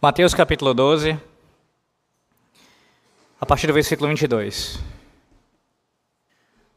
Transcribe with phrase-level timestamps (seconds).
[0.00, 1.18] Mateus capítulo 12,
[3.40, 4.78] a partir do versículo 22.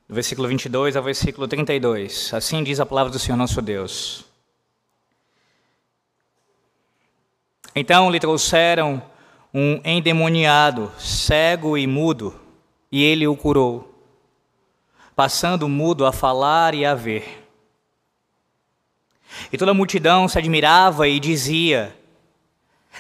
[0.10, 2.34] Do versículo 22 ao versículo 32.
[2.34, 4.26] Assim diz a palavra do Senhor nosso Deus.
[7.76, 9.00] Então lhe trouxeram
[9.54, 12.34] um endemoniado, cego e mudo,
[12.92, 14.04] e ele o curou,
[15.16, 17.48] passando mudo a falar e a ver.
[19.54, 21.96] E toda a multidão se admirava e dizia: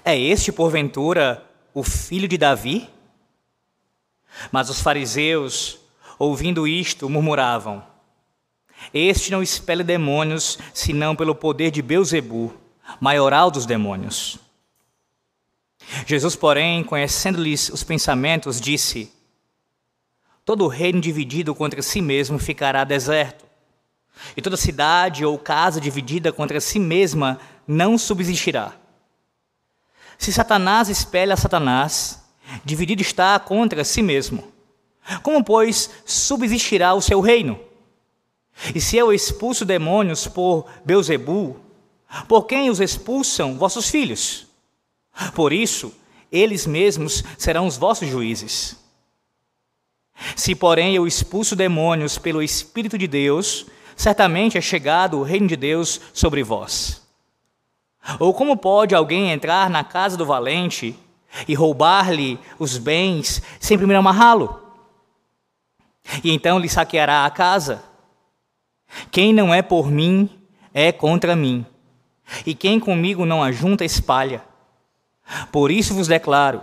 [0.03, 2.89] é este, porventura, o filho de Davi?
[4.51, 5.79] Mas os fariseus,
[6.17, 7.83] ouvindo isto, murmuravam:
[8.93, 12.53] Este não expele demônios, senão pelo poder de Beuzebu,
[12.99, 14.39] maioral dos demônios.
[16.05, 19.11] Jesus, porém, conhecendo-lhes os pensamentos, disse:
[20.45, 23.45] Todo reino dividido contra si mesmo ficará deserto,
[24.35, 28.80] e toda cidade ou casa dividida contra si mesma não subsistirá.
[30.21, 32.21] Se Satanás espelha Satanás,
[32.63, 34.43] dividido está contra si mesmo.
[35.23, 37.59] Como, pois, subsistirá o seu reino?
[38.75, 41.59] E se eu expulso demônios por Beuzebu,
[42.27, 44.45] por quem os expulsam vossos filhos?
[45.33, 45.91] Por isso,
[46.31, 48.77] eles mesmos serão os vossos juízes.
[50.35, 55.55] Se, porém, eu expulso demônios pelo Espírito de Deus, certamente é chegado o reino de
[55.55, 57.01] Deus sobre vós.
[58.19, 60.97] Ou como pode alguém entrar na casa do valente
[61.47, 64.59] e roubar-lhe os bens sem primeiro amarrá-lo?
[66.23, 67.83] E então lhe saqueará a casa.
[69.11, 70.29] Quem não é por mim
[70.73, 71.65] é contra mim,
[72.45, 74.43] e quem comigo não ajunta espalha.
[75.51, 76.61] Por isso vos declaro: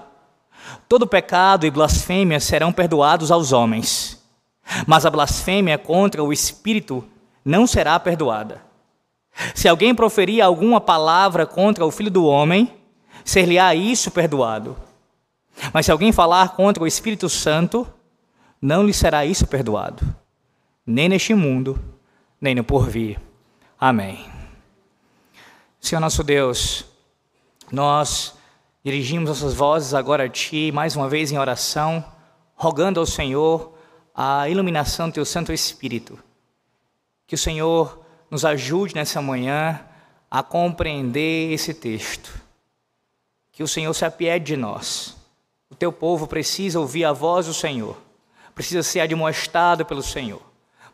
[0.89, 4.23] todo pecado e blasfêmia serão perdoados aos homens,
[4.87, 7.05] mas a blasfêmia contra o Espírito
[7.45, 8.68] não será perdoada.
[9.55, 12.75] Se alguém proferir alguma palavra contra o Filho do Homem,
[13.25, 14.77] ser-lhe-á isso perdoado.
[15.73, 17.87] Mas se alguém falar contra o Espírito Santo,
[18.61, 20.05] não lhe será isso perdoado,
[20.85, 21.79] nem neste mundo,
[22.41, 23.21] nem no porvir.
[23.79, 24.27] Amém.
[25.81, 26.85] Senhor nosso Deus,
[27.71, 28.35] nós
[28.85, 32.05] dirigimos nossas vozes agora a Ti, mais uma vez em oração,
[32.55, 33.75] rogando ao Senhor
[34.15, 36.19] a iluminação do Teu Santo Espírito.
[37.27, 39.81] Que o Senhor nos ajude nessa manhã
[40.31, 42.41] a compreender esse texto.
[43.53, 45.17] Que o Senhor se apiede de nós.
[45.71, 47.97] O teu povo precisa ouvir a voz do Senhor,
[48.55, 50.43] precisa ser admoestado pelo Senhor,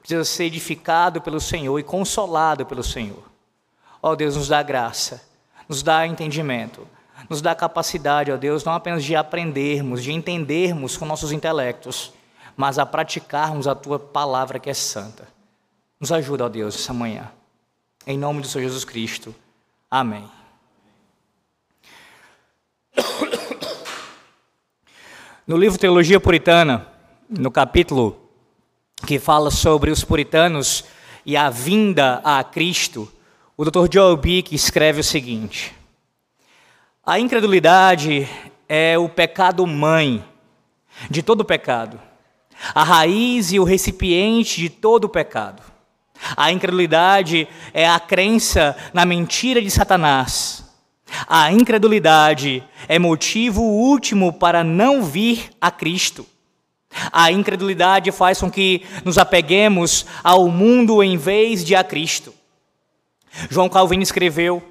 [0.01, 3.23] precisa ser edificado pelo Senhor e consolado pelo Senhor.
[4.03, 5.23] Ó oh, Deus, nos dá graça,
[5.69, 6.87] nos dá entendimento,
[7.31, 12.13] nos dá capacidade, ó oh Deus, não apenas de aprendermos, de entendermos com nossos intelectos,
[12.57, 15.34] mas a praticarmos a tua palavra que é santa.
[16.05, 17.33] Nos ajuda, ó Deus, essa manhã.
[18.07, 19.35] Em nome do Senhor Jesus Cristo.
[19.91, 20.29] Amém.
[25.47, 26.87] No livro Teologia Puritana,
[27.27, 28.21] no capítulo
[29.07, 30.85] que fala sobre os puritanos
[31.25, 33.11] e a vinda a Cristo,
[33.57, 33.91] o Dr.
[33.91, 35.75] Joel Bick escreve o seguinte:
[37.03, 38.29] A incredulidade
[38.69, 40.23] é o pecado mãe
[41.09, 41.99] de todo pecado,
[42.75, 45.73] a raiz e o recipiente de todo pecado.
[46.37, 50.65] A incredulidade é a crença na mentira de Satanás.
[51.29, 56.27] A incredulidade é motivo último para não vir a Cristo.
[57.13, 62.33] A incredulidade faz com que nos apeguemos ao mundo em vez de a Cristo.
[63.51, 64.63] João Calvino escreveu: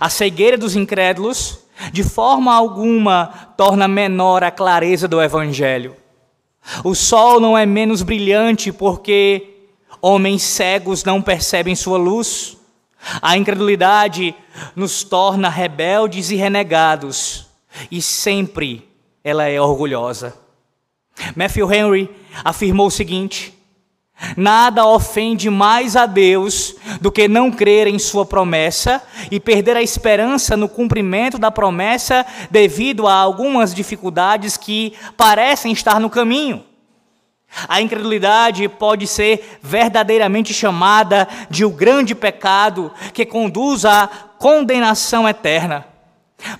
[0.00, 1.58] A cegueira dos incrédulos,
[1.92, 5.96] de forma alguma, torna menor a clareza do Evangelho.
[6.84, 9.59] O sol não é menos brilhante porque
[10.02, 12.56] Homens cegos não percebem sua luz.
[13.20, 14.34] A incredulidade
[14.76, 17.46] nos torna rebeldes e renegados,
[17.90, 18.88] e sempre
[19.24, 20.34] ela é orgulhosa.
[21.34, 22.10] Matthew Henry
[22.44, 23.54] afirmou o seguinte:
[24.36, 29.82] Nada ofende mais a Deus do que não crer em Sua promessa e perder a
[29.82, 36.64] esperança no cumprimento da promessa devido a algumas dificuldades que parecem estar no caminho.
[37.68, 44.06] A incredulidade pode ser verdadeiramente chamada de o grande pecado que conduz à
[44.38, 45.86] condenação eterna,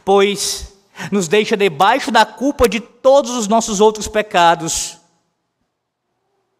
[0.04, 0.74] pois
[1.10, 4.98] nos deixa debaixo da culpa de todos os nossos outros pecados.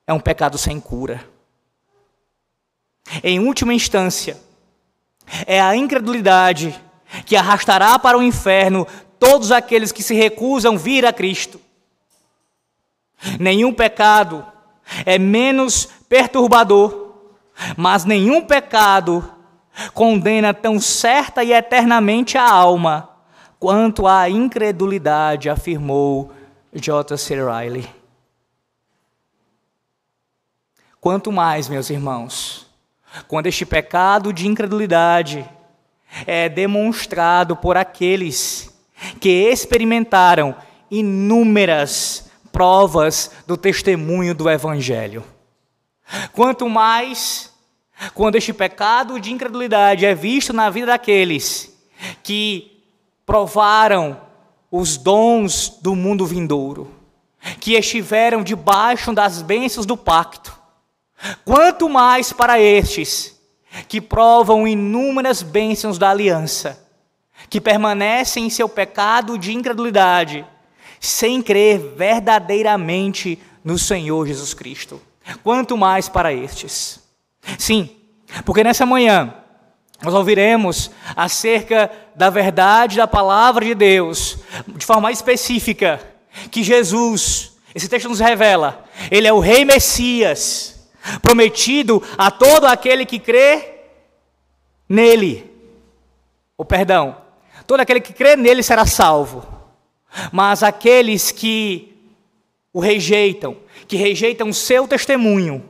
[0.07, 1.25] É um pecado sem cura.
[3.23, 4.41] Em última instância,
[5.47, 6.81] é a incredulidade
[7.27, 8.87] que arrastará para o inferno
[9.19, 11.61] todos aqueles que se recusam vir a Cristo.
[13.39, 14.45] Nenhum pecado
[15.05, 17.15] é menos perturbador,
[17.77, 19.35] mas nenhum pecado
[19.95, 23.11] condena tão certa e eternamente a alma
[23.61, 26.33] quanto à incredulidade, afirmou
[26.73, 27.35] J.C.
[27.35, 27.87] Riley.
[30.99, 32.67] Quanto mais, meus irmãos,
[33.29, 35.49] quando este pecado de incredulidade
[36.27, 38.75] é demonstrado por aqueles
[39.21, 40.57] que experimentaram
[40.91, 45.25] inúmeras provas do testemunho do Evangelho.
[46.33, 47.51] Quanto mais
[48.15, 51.73] quando este pecado de incredulidade é visto na vida daqueles
[52.23, 52.83] que
[53.27, 54.21] provaram
[54.71, 56.91] os dons do mundo vindouro,
[57.59, 60.59] que estiveram debaixo das bênçãos do pacto,
[61.45, 63.39] quanto mais para estes
[63.89, 66.89] que provam inúmeras bênçãos da aliança,
[67.49, 70.47] que permanecem em seu pecado de incredulidade,
[71.01, 75.01] sem crer verdadeiramente no Senhor Jesus Cristo.
[75.43, 77.01] Quanto mais para estes.
[77.59, 77.91] Sim,
[78.45, 79.35] porque nessa manhã
[80.03, 84.39] nós ouviremos acerca da verdade da palavra de Deus,
[84.69, 86.01] de forma específica,
[86.51, 90.89] que Jesus, esse texto nos revela, ele é o Rei Messias,
[91.23, 93.81] prometido a todo aquele que crê
[94.89, 95.51] nele.
[96.57, 97.17] O perdão,
[97.67, 99.60] todo aquele que crê nele será salvo.
[100.33, 101.97] Mas aqueles que
[102.73, 105.69] o rejeitam, que rejeitam o seu testemunho,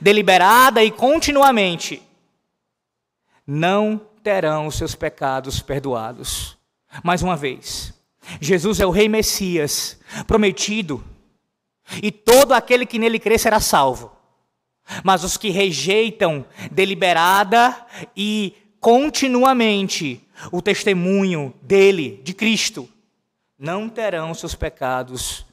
[0.00, 2.02] deliberada e continuamente,
[3.46, 6.56] não terão seus pecados perdoados.
[7.02, 7.94] Mais uma vez,
[8.40, 11.04] Jesus é o Rei Messias, prometido,
[12.02, 14.12] e todo aquele que nele crê será salvo.
[15.02, 17.76] Mas os que rejeitam deliberada
[18.16, 20.20] e continuamente
[20.52, 22.88] o testemunho dele, de Cristo,
[23.58, 25.46] não terão seus pecados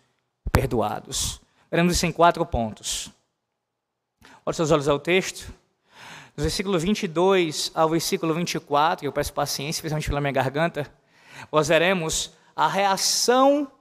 [0.52, 1.42] perdoados.
[1.72, 3.10] Veremos isso em quatro pontos.
[4.46, 5.54] Olhe seus olhos ao texto.
[6.36, 10.92] Do versículo 22 ao versículo 24, eu peço paciência, especialmente pela minha garganta,
[11.52, 13.72] nós veremos a reação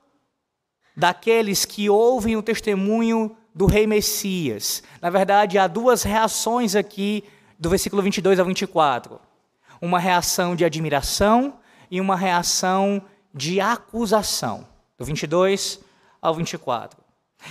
[0.97, 4.83] daqueles que ouvem o testemunho do rei Messias.
[5.01, 7.25] Na verdade, há duas reações aqui
[7.59, 9.21] do versículo 22 ao 24.
[9.81, 11.59] Uma reação de admiração
[11.91, 13.03] e uma reação
[13.35, 14.67] de acusação.
[14.99, 15.81] Do 22
[16.21, 17.03] ao 24.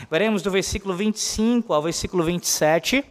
[0.10, 3.04] Veremos do versículo 25 ao versículo 27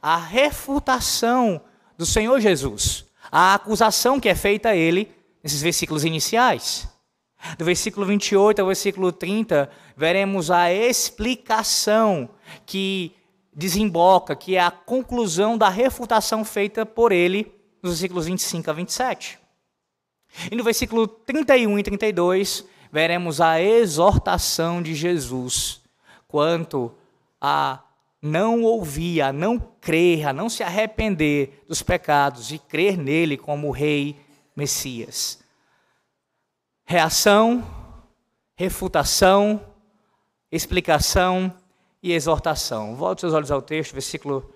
[0.00, 1.60] a refutação
[1.96, 6.88] do Senhor Jesus, a acusação que é feita a ele nesses versículos iniciais.
[7.56, 12.28] Do versículo 28 ao versículo 30, veremos a explicação
[12.66, 13.14] que
[13.52, 17.52] desemboca, que é a conclusão da refutação feita por ele
[17.82, 19.37] nos versículos 25 a 27.
[20.50, 25.80] E no versículo 31 e 32, veremos a exortação de Jesus
[26.26, 26.94] quanto
[27.40, 27.82] a
[28.20, 33.70] não ouvir, a não crer, a não se arrepender dos pecados e crer nele como
[33.70, 34.16] Rei
[34.54, 35.38] Messias.
[36.84, 37.64] Reação,
[38.56, 39.62] refutação,
[40.50, 41.54] explicação
[42.02, 42.96] e exortação.
[42.96, 44.52] Volte seus olhos ao texto, versículo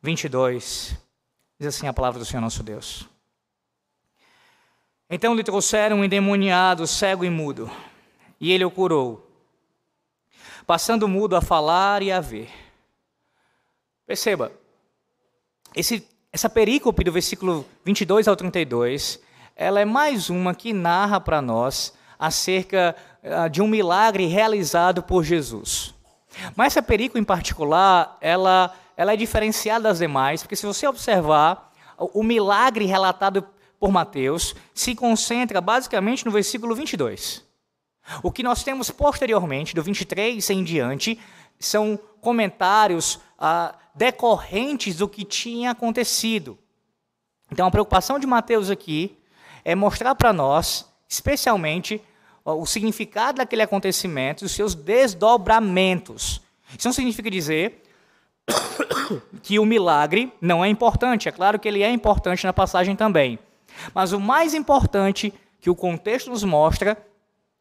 [0.00, 0.96] 22.
[1.58, 3.11] Diz assim a palavra do Senhor nosso Deus.
[5.14, 7.70] Então lhe trouxeram um endemoniado, cego e mudo,
[8.40, 9.30] e ele o curou,
[10.66, 12.48] passando mudo a falar e a ver.
[14.06, 14.50] Perceba,
[15.76, 19.20] esse, essa perícope do versículo 22 ao 32,
[19.54, 25.22] ela é mais uma que narra para nós acerca uh, de um milagre realizado por
[25.24, 25.94] Jesus.
[26.56, 31.70] Mas essa perícope em particular, ela, ela é diferenciada das demais, porque se você observar,
[31.98, 33.46] o milagre relatado
[33.82, 37.44] por Mateus se concentra basicamente no versículo 22.
[38.22, 41.18] O que nós temos posteriormente, do 23 em diante,
[41.58, 46.56] são comentários ah, decorrentes do que tinha acontecido.
[47.50, 49.18] Então, a preocupação de Mateus aqui
[49.64, 52.00] é mostrar para nós, especialmente,
[52.44, 56.40] o significado daquele acontecimento e os seus desdobramentos.
[56.78, 57.82] Isso não significa dizer
[59.42, 61.28] que o milagre não é importante.
[61.28, 63.40] É claro que ele é importante na passagem também.
[63.94, 66.96] Mas o mais importante que o contexto nos mostra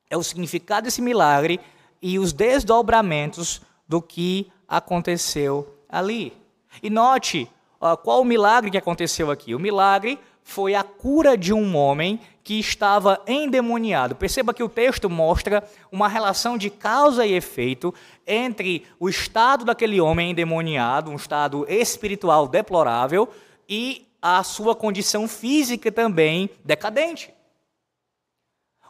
[0.10, 1.60] é o significado desse milagre
[2.01, 6.34] e os desdobramentos do que aconteceu ali.
[6.82, 7.50] E note
[7.80, 9.53] uh, qual o milagre que aconteceu aqui.
[9.53, 14.15] O milagre foi a cura de um homem que estava endemoniado.
[14.15, 17.94] Perceba que o texto mostra uma relação de causa e efeito
[18.25, 23.30] entre o estado daquele homem endemoniado, um estado espiritual deplorável,
[23.70, 27.34] e a sua condição física também decadente.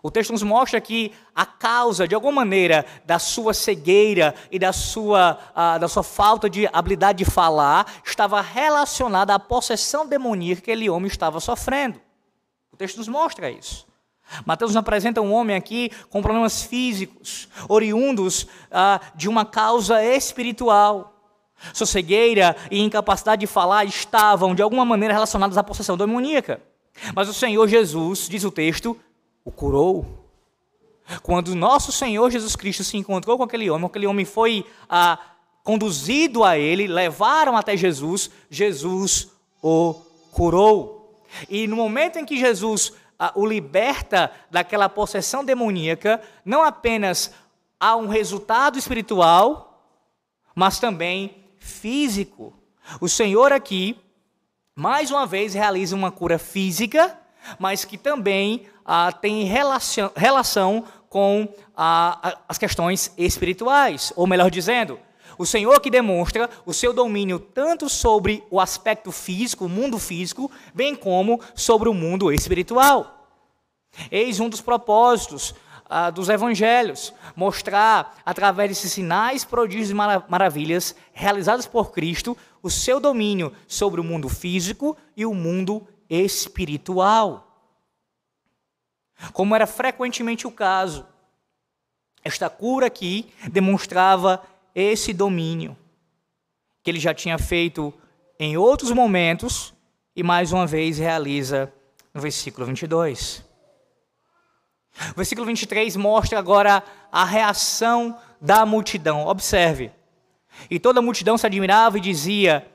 [0.04, 4.74] O texto nos mostra que a causa, de alguma maneira, da sua cegueira e da
[4.74, 10.72] sua, uh, da sua falta de habilidade de falar estava relacionada à possessão demoníaca que
[10.72, 12.02] aquele homem estava sofrendo.
[12.72, 13.86] O texto nos mostra isso.
[14.46, 21.11] Mateus nos apresenta um homem aqui com problemas físicos, oriundos ah, de uma causa espiritual.
[21.74, 26.62] Sua cegueira e incapacidade de falar estavam, de alguma maneira, relacionadas à possessão demoníaca.
[27.16, 28.98] Mas o Senhor Jesus, diz o texto,
[29.46, 30.28] o curou.
[31.24, 35.20] Quando nosso Senhor Jesus Cristo se encontrou com aquele homem, aquele homem foi ah,
[35.64, 39.30] conduzido a ele, levaram até Jesus, Jesus
[39.62, 39.94] o
[40.32, 41.22] curou.
[41.50, 47.32] E no momento em que Jesus ah, o liberta daquela possessão demoníaca, não apenas
[47.80, 49.86] há um resultado espiritual,
[50.56, 52.54] mas também físico.
[53.00, 53.96] O Senhor aqui,
[54.76, 57.18] mais uma vez, realiza uma cura física,
[57.60, 64.12] mas que também ah, tem relação, relação com ah, as questões espirituais.
[64.16, 65.00] Ou melhor dizendo,
[65.38, 70.52] o Senhor que demonstra o seu domínio tanto sobre o aspecto físico, o mundo físico,
[70.74, 73.30] bem como sobre o mundo espiritual.
[74.10, 75.54] Eis um dos propósitos
[75.94, 83.00] ah, dos evangelhos: mostrar, através desses sinais, prodígios e maravilhas realizados por Cristo, o seu
[83.00, 87.48] domínio sobre o mundo físico e o mundo espiritual.
[89.34, 91.06] Como era frequentemente o caso,
[92.24, 94.42] esta cura aqui demonstrava
[94.74, 95.78] esse domínio
[96.82, 97.94] que ele já tinha feito
[98.40, 99.74] em outros momentos
[100.16, 101.72] e mais uma vez realiza
[102.14, 103.51] no versículo 22.
[105.12, 109.26] O versículo 23 mostra agora a reação da multidão.
[109.26, 109.92] Observe.
[110.70, 112.68] E toda a multidão se admirava e dizia: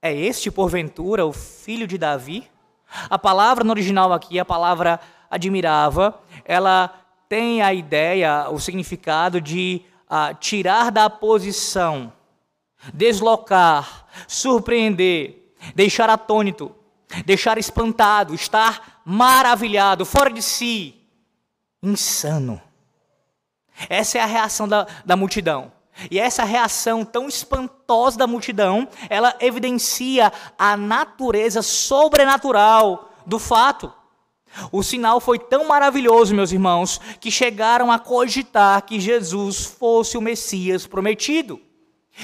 [0.00, 2.48] É este, porventura, o filho de Davi?
[3.08, 4.98] A palavra no original aqui, a palavra
[5.30, 6.92] admirava, ela
[7.28, 12.12] tem a ideia, o significado de uh, tirar da posição,
[12.92, 16.74] deslocar, surpreender, deixar atônito,
[17.24, 20.99] deixar espantado, estar maravilhado, fora de si
[21.82, 22.60] insano.
[23.88, 25.72] Essa é a reação da, da multidão.
[26.10, 33.92] E essa reação tão espantosa da multidão, ela evidencia a natureza sobrenatural do fato.
[34.72, 40.20] O sinal foi tão maravilhoso, meus irmãos, que chegaram a cogitar que Jesus fosse o
[40.20, 41.60] Messias prometido.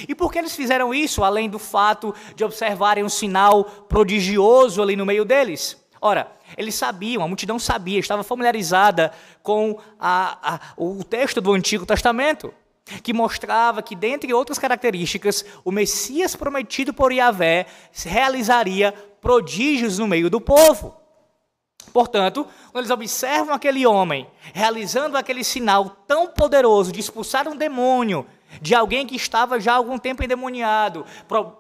[0.09, 4.97] E por que eles fizeram isso, além do fato de observarem um sinal prodigioso ali
[4.97, 5.77] no meio deles?
[6.07, 9.11] Ora, eles sabiam, a multidão sabia, estava familiarizada
[9.43, 12.55] com a, a, o texto do Antigo Testamento,
[13.03, 17.67] que mostrava que, dentre outras características, o Messias prometido por Yahvé
[18.05, 20.95] realizaria prodígios no meio do povo.
[21.93, 28.25] Portanto, quando eles observam aquele homem realizando aquele sinal tão poderoso de expulsar um demônio
[28.61, 31.05] de alguém que estava já há algum tempo endemoniado,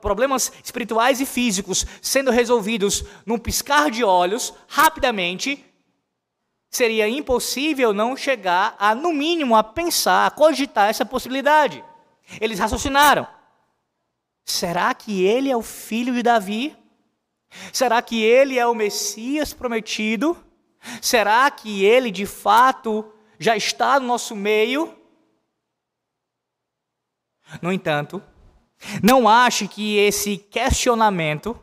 [0.00, 5.64] problemas espirituais e físicos sendo resolvidos num piscar de olhos, rapidamente,
[6.70, 11.82] seria impossível não chegar a, no mínimo, a pensar, a cogitar essa possibilidade.
[12.40, 13.26] Eles raciocinaram:
[14.44, 16.76] será que ele é o filho de Davi?
[17.72, 20.36] Será que ele é o Messias prometido?
[21.00, 24.95] Será que ele de fato já está no nosso meio?
[27.60, 28.22] No entanto,
[29.02, 31.58] não ache que esse questionamento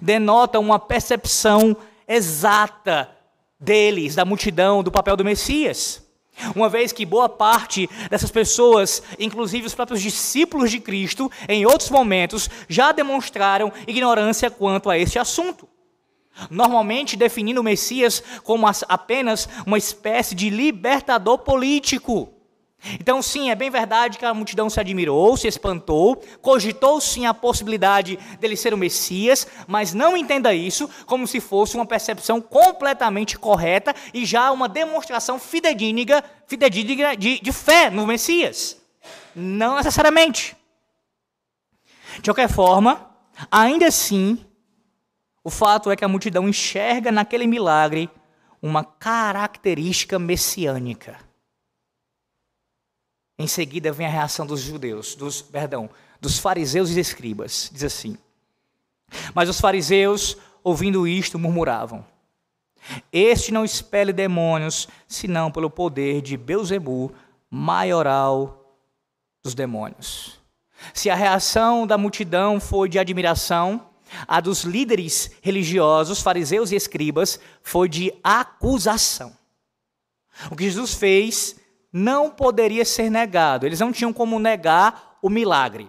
[0.00, 1.76] denota uma percepção
[2.06, 3.10] exata
[3.58, 6.02] deles, da multidão, do papel do Messias.
[6.54, 11.90] Uma vez que boa parte dessas pessoas, inclusive os próprios discípulos de Cristo, em outros
[11.90, 15.68] momentos, já demonstraram ignorância quanto a este assunto.
[16.50, 22.32] Normalmente definindo o Messias como apenas uma espécie de libertador político
[23.00, 27.32] então, sim, é bem verdade que a multidão se admirou, se espantou, cogitou sim a
[27.32, 33.38] possibilidade dele ser o Messias, mas não entenda isso como se fosse uma percepção completamente
[33.38, 38.76] correta e já uma demonstração fidedigna, fidedigna de, de fé no Messias.
[39.34, 40.54] Não necessariamente.
[42.16, 43.10] De qualquer forma,
[43.50, 44.44] ainda assim,
[45.42, 48.10] o fato é que a multidão enxerga naquele milagre
[48.60, 51.23] uma característica messiânica.
[53.38, 57.68] Em seguida vem a reação dos judeus, dos, perdão, dos fariseus e escribas.
[57.72, 58.16] Diz assim:
[59.34, 62.04] Mas os fariseus, ouvindo isto, murmuravam:
[63.12, 67.12] Este não expele demônios, senão pelo poder de Beuzebu,
[67.50, 68.78] maioral
[69.42, 70.38] dos demônios.
[70.92, 73.88] Se a reação da multidão foi de admiração,
[74.28, 79.36] a dos líderes religiosos, fariseus e escribas, foi de acusação.
[80.50, 81.56] O que Jesus fez
[81.96, 83.64] não poderia ser negado.
[83.64, 85.88] Eles não tinham como negar o milagre.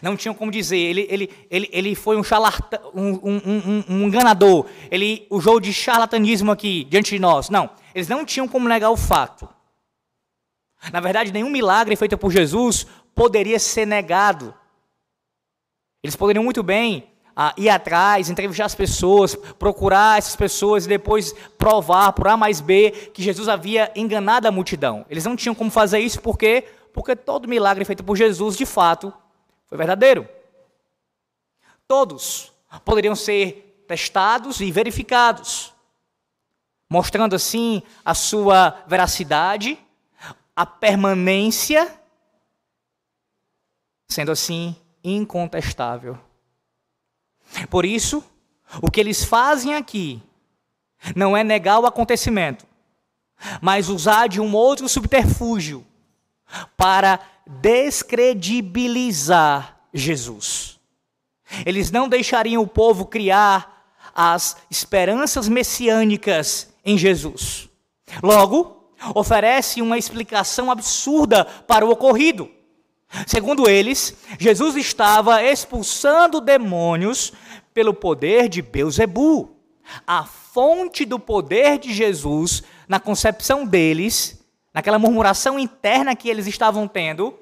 [0.00, 4.02] Não tinham como dizer, ele, ele, ele, ele foi um, charlatan, um, um, um, um
[4.06, 7.48] enganador, ele usou de charlatanismo aqui diante de nós.
[7.48, 9.48] Não, eles não tinham como negar o fato.
[10.92, 14.54] Na verdade, nenhum milagre feito por Jesus poderia ser negado.
[16.02, 21.32] Eles poderiam muito bem ah, ir atrás, entrevistar as pessoas, procurar essas pessoas e depois
[21.56, 25.06] provar por A mais B que Jesus havia enganado a multidão.
[25.08, 29.14] Eles não tinham como fazer isso porque porque todo milagre feito por Jesus, de fato,
[29.66, 30.28] foi verdadeiro.
[31.86, 32.52] Todos
[32.84, 35.72] poderiam ser testados e verificados,
[36.90, 39.78] mostrando assim a sua veracidade,
[40.56, 41.88] a permanência,
[44.08, 46.18] sendo assim incontestável.
[47.70, 48.24] Por isso,
[48.82, 50.20] o que eles fazem aqui
[51.14, 52.66] não é negar o acontecimento,
[53.60, 55.86] mas usar de um outro subterfúgio
[56.76, 60.80] para descredibilizar Jesus.
[61.64, 63.78] Eles não deixariam o povo criar
[64.14, 67.68] as esperanças messiânicas em Jesus.
[68.22, 72.50] Logo, oferece uma explicação absurda para o ocorrido.
[73.26, 77.32] Segundo eles, Jesus estava expulsando demônios
[77.72, 79.56] pelo poder de Beuzebu.
[80.06, 86.86] A fonte do poder de Jesus, na concepção deles, naquela murmuração interna que eles estavam
[86.86, 87.38] tendo,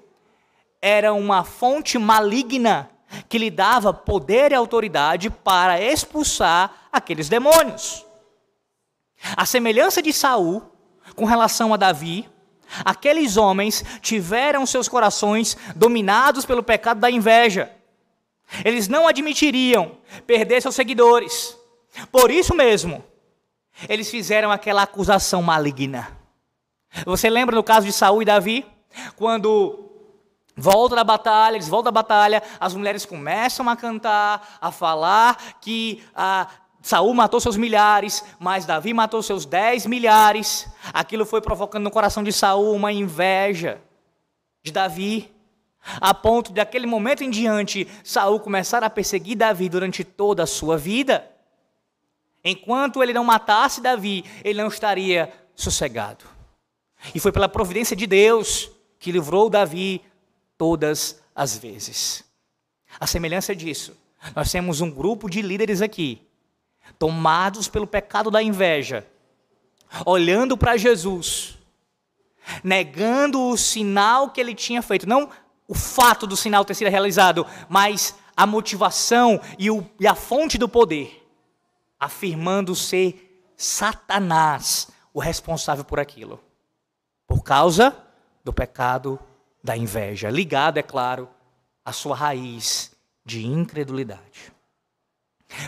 [0.80, 2.88] era uma fonte maligna
[3.28, 8.04] que lhe dava poder e autoridade para expulsar aqueles demônios.
[9.36, 10.62] A semelhança de Saul
[11.14, 12.28] com relação a Davi,
[12.84, 17.70] aqueles homens tiveram seus corações dominados pelo pecado da inveja.
[18.64, 21.56] Eles não admitiriam perder seus seguidores.
[22.12, 23.04] Por isso mesmo,
[23.88, 26.16] eles fizeram aquela acusação maligna.
[27.04, 28.64] Você lembra no caso de Saul e Davi?
[29.16, 29.90] Quando
[30.56, 36.02] volta da batalha, eles voltam da batalha, as mulheres começam a cantar, a falar que
[36.14, 36.48] ah,
[36.86, 40.68] Saul matou seus milhares, mas Davi matou seus dez milhares.
[40.92, 43.80] Aquilo foi provocando no coração de Saul uma inveja
[44.62, 45.34] de Davi,
[46.00, 50.46] a ponto de aquele momento em diante Saul começar a perseguir Davi durante toda a
[50.46, 51.28] sua vida.
[52.44, 56.24] Enquanto ele não matasse Davi, ele não estaria sossegado.
[57.12, 58.70] E foi pela providência de Deus
[59.00, 60.02] que livrou Davi
[60.56, 62.22] todas as vezes.
[63.00, 63.96] A semelhança disso,
[64.36, 66.24] nós temos um grupo de líderes aqui,
[66.98, 69.06] tomados pelo pecado da inveja,
[70.04, 71.58] olhando para Jesus,
[72.62, 75.30] negando o sinal que ele tinha feito, não
[75.68, 80.58] o fato do sinal ter sido realizado, mas a motivação e, o, e a fonte
[80.58, 81.26] do poder,
[81.98, 86.40] afirmando ser Satanás o responsável por aquilo.
[87.26, 87.96] Por causa
[88.44, 89.18] do pecado
[89.64, 91.28] da inveja, ligado, é claro,
[91.84, 92.92] à sua raiz
[93.24, 94.52] de incredulidade.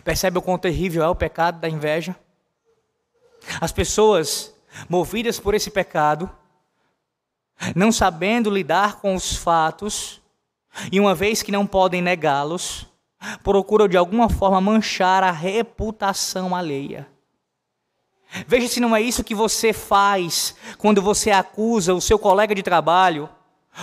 [0.05, 2.17] Percebe o quão terrível é o pecado da inveja?
[3.61, 4.55] As pessoas
[4.89, 6.31] movidas por esse pecado,
[7.75, 10.21] não sabendo lidar com os fatos,
[10.93, 12.87] e uma vez que não podem negá-los,
[13.43, 17.09] procuram de alguma forma manchar a reputação alheia.
[18.47, 22.63] Veja se não é isso que você faz quando você acusa o seu colega de
[22.63, 23.29] trabalho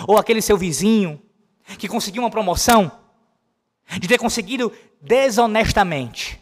[0.07, 1.21] ou aquele seu vizinho
[1.79, 2.91] que conseguiu uma promoção
[3.99, 4.71] de ter conseguido
[5.01, 6.41] desonestamente.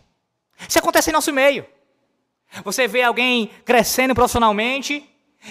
[0.67, 1.65] Isso acontece em nosso meio.
[2.63, 5.03] Você vê alguém crescendo profissionalmente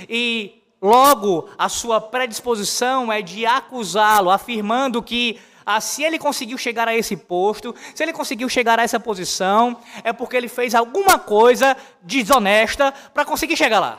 [0.08, 6.88] e logo a sua predisposição é de acusá-lo, afirmando que ah, se ele conseguiu chegar
[6.88, 11.18] a esse posto, se ele conseguiu chegar a essa posição, é porque ele fez alguma
[11.18, 13.98] coisa desonesta para conseguir chegar lá.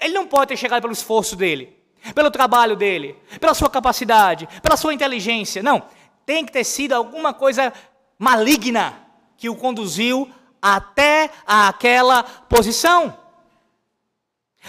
[0.00, 1.76] Ele não pode ter chegado pelo esforço dele,
[2.14, 5.62] pelo trabalho dele, pela sua capacidade, pela sua inteligência.
[5.62, 5.82] Não.
[6.26, 7.72] Tem que ter sido alguma coisa
[8.18, 8.98] maligna
[9.36, 13.18] que o conduziu até aquela posição.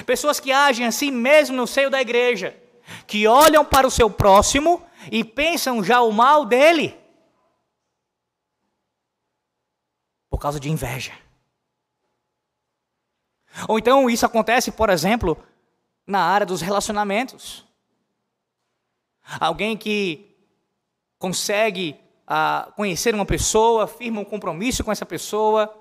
[0.06, 2.60] Pessoas que agem assim mesmo no seio da igreja,
[3.08, 6.98] que olham para o seu próximo e pensam já o mal dele
[10.30, 11.14] por causa de inveja.
[13.70, 15.42] Ou então isso acontece, por exemplo,
[16.06, 17.66] na área dos relacionamentos.
[19.40, 20.35] Alguém que
[21.18, 25.74] consegue ah, conhecer uma pessoa, firma um compromisso com essa pessoa,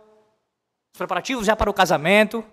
[0.93, 2.45] os preparativos já para o casamento,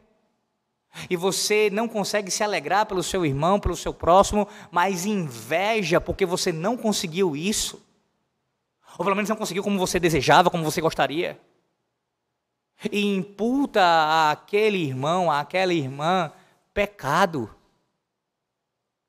[1.10, 6.26] e você não consegue se alegrar pelo seu irmão, pelo seu próximo, mas inveja porque
[6.26, 7.82] você não conseguiu isso.
[8.98, 11.40] Ou pelo menos não conseguiu como você desejava, como você gostaria.
[12.92, 16.32] E imputa àquele irmão, àquela irmã,
[16.74, 17.54] pecado.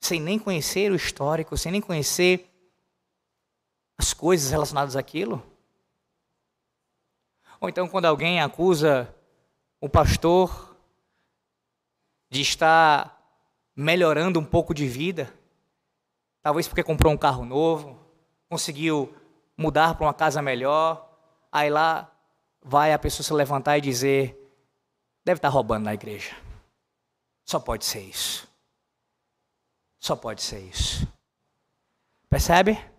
[0.01, 2.52] Sem nem conhecer o histórico, sem nem conhecer
[4.03, 5.41] as coisas relacionadas àquilo?
[7.61, 9.15] Ou então, quando alguém acusa
[9.81, 10.77] o pastor
[12.29, 13.17] de estar
[13.77, 15.33] melhorando um pouco de vida,
[16.43, 17.97] talvez porque comprou um carro novo,
[18.49, 19.15] conseguiu
[19.57, 21.09] mudar para uma casa melhor,
[21.53, 22.11] aí lá
[22.61, 24.37] vai a pessoa se levantar e dizer:
[25.25, 26.35] deve estar roubando na igreja.
[27.45, 28.49] Só pode ser isso.
[30.01, 31.07] Só pode ser isso.
[32.29, 32.92] Percebe?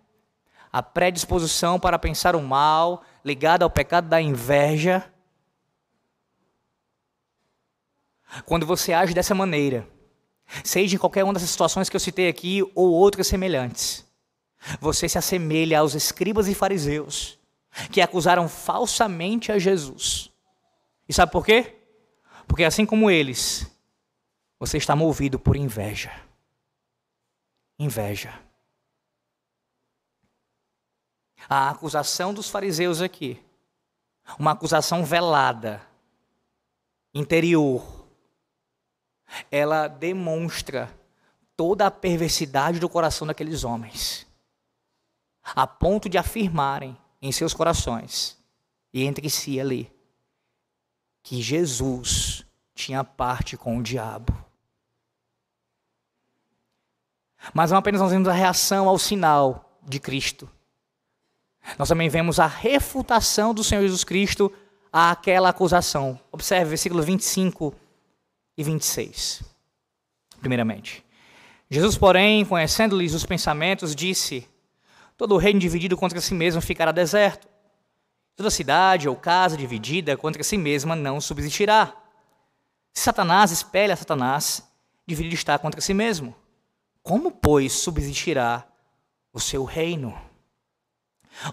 [0.74, 5.08] A predisposição para pensar o mal, ligada ao pecado da inveja.
[8.44, 9.88] Quando você age dessa maneira,
[10.64, 14.04] seja em qualquer uma dessas situações que eu citei aqui ou outras semelhantes,
[14.80, 17.38] você se assemelha aos escribas e fariseus
[17.92, 20.28] que acusaram falsamente a Jesus.
[21.08, 21.76] E sabe por quê?
[22.48, 23.64] Porque assim como eles,
[24.58, 26.10] você está movido por inveja.
[27.78, 28.34] Inveja.
[31.48, 33.42] A acusação dos fariseus aqui,
[34.38, 35.80] uma acusação velada,
[37.12, 38.06] interior,
[39.50, 40.92] ela demonstra
[41.56, 44.26] toda a perversidade do coração daqueles homens,
[45.42, 48.38] a ponto de afirmarem em seus corações
[48.92, 49.92] e entre si ali
[51.22, 54.32] que Jesus tinha parte com o diabo.
[57.52, 60.50] Mas não apenas nós vemos a reação ao sinal de Cristo.
[61.78, 64.52] Nós também vemos a refutação do Senhor Jesus Cristo
[64.92, 66.18] àquela acusação.
[66.30, 67.74] Observe versículo 25
[68.56, 69.42] e 26.
[70.40, 71.04] Primeiramente.
[71.70, 74.46] Jesus, porém, conhecendo-lhes os pensamentos, disse:
[75.16, 77.48] Todo reino dividido contra si mesmo ficará deserto.
[78.36, 81.94] Toda cidade ou casa dividida contra si mesma não subsistirá.
[82.92, 84.62] Se Satanás espelha Satanás,
[85.06, 86.34] dividido está contra si mesmo.
[87.02, 88.66] Como, pois, subsistirá
[89.32, 90.16] o seu reino?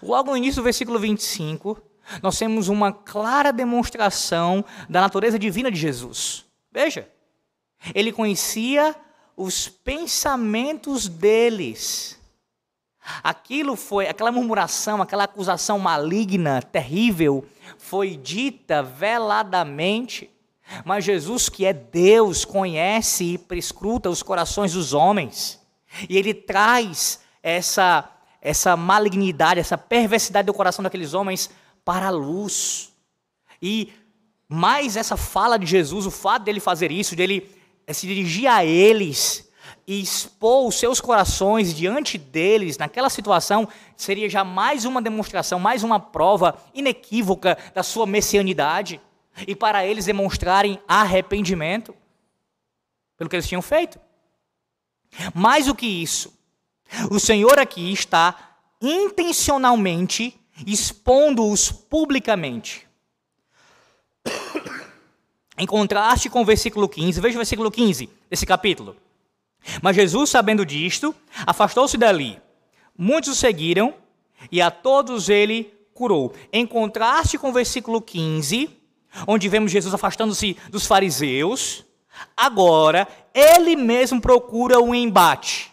[0.02, 1.82] Logo no início do versículo 25,
[2.22, 6.46] nós temos uma clara demonstração da natureza divina de Jesus.
[6.72, 7.10] Veja,
[7.94, 8.96] ele conhecia
[9.36, 12.20] os pensamentos deles.
[13.24, 17.46] Aquilo foi, aquela murmuração, aquela acusação maligna, terrível,
[17.78, 20.30] foi dita veladamente.
[20.86, 25.60] Mas Jesus, que é Deus, conhece e prescruta os corações dos homens.
[26.08, 28.08] E ele traz essa
[28.42, 31.50] essa malignidade, essa perversidade do coração daqueles homens
[31.86, 32.92] para a luz.
[33.62, 33.94] E
[34.50, 37.50] mais essa fala de Jesus, o fato dele fazer isso, dele
[37.90, 39.50] se dirigir a eles
[39.86, 45.84] e expor os seus corações diante deles naquela situação, seria já mais uma demonstração, mais
[45.84, 49.00] uma prova inequívoca da sua messianidade
[49.48, 51.94] e para eles demonstrarem arrependimento
[53.18, 54.00] pelo que eles tinham feito.
[55.34, 56.34] Mais do que isso,
[57.10, 62.88] o Senhor aqui está intencionalmente expondo-os publicamente.
[65.58, 68.96] Em contraste com o versículo 15, veja o versículo 15 desse capítulo.
[69.82, 71.14] Mas Jesus, sabendo disto,
[71.46, 72.42] afastou-se dali.
[72.98, 73.94] Muitos o seguiram
[74.52, 76.34] e a todos ele curou.
[76.52, 78.70] Em contraste com o versículo 15,
[79.28, 81.86] onde vemos Jesus afastando-se dos fariseus,
[82.36, 85.71] agora ele mesmo procura um embate.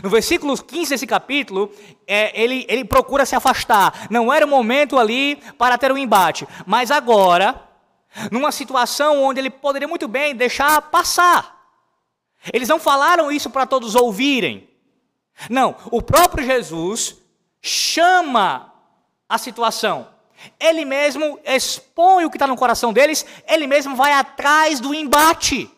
[0.00, 1.70] No versículo 15 desse capítulo,
[2.06, 4.06] é, ele, ele procura se afastar.
[4.08, 6.46] Não era o momento ali para ter um embate.
[6.64, 7.68] Mas agora,
[8.30, 11.60] numa situação onde ele poderia muito bem deixar passar.
[12.52, 14.68] Eles não falaram isso para todos ouvirem.
[15.50, 17.16] Não, o próprio Jesus
[17.60, 18.72] chama
[19.28, 20.08] a situação.
[20.58, 25.70] Ele mesmo expõe o que está no coração deles, ele mesmo vai atrás do embate.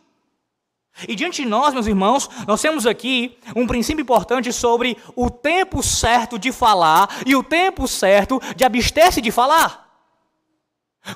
[1.08, 5.82] E diante de nós, meus irmãos, nós temos aqui um princípio importante sobre o tempo
[5.82, 9.90] certo de falar e o tempo certo de abster-se de falar.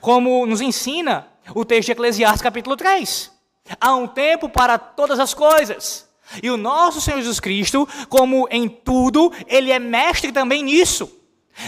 [0.00, 3.30] Como nos ensina o texto de Eclesiastes, capítulo 3.
[3.80, 6.08] Há um tempo para todas as coisas.
[6.42, 11.10] E o nosso Senhor Jesus Cristo, como em tudo, ele é mestre também nisso.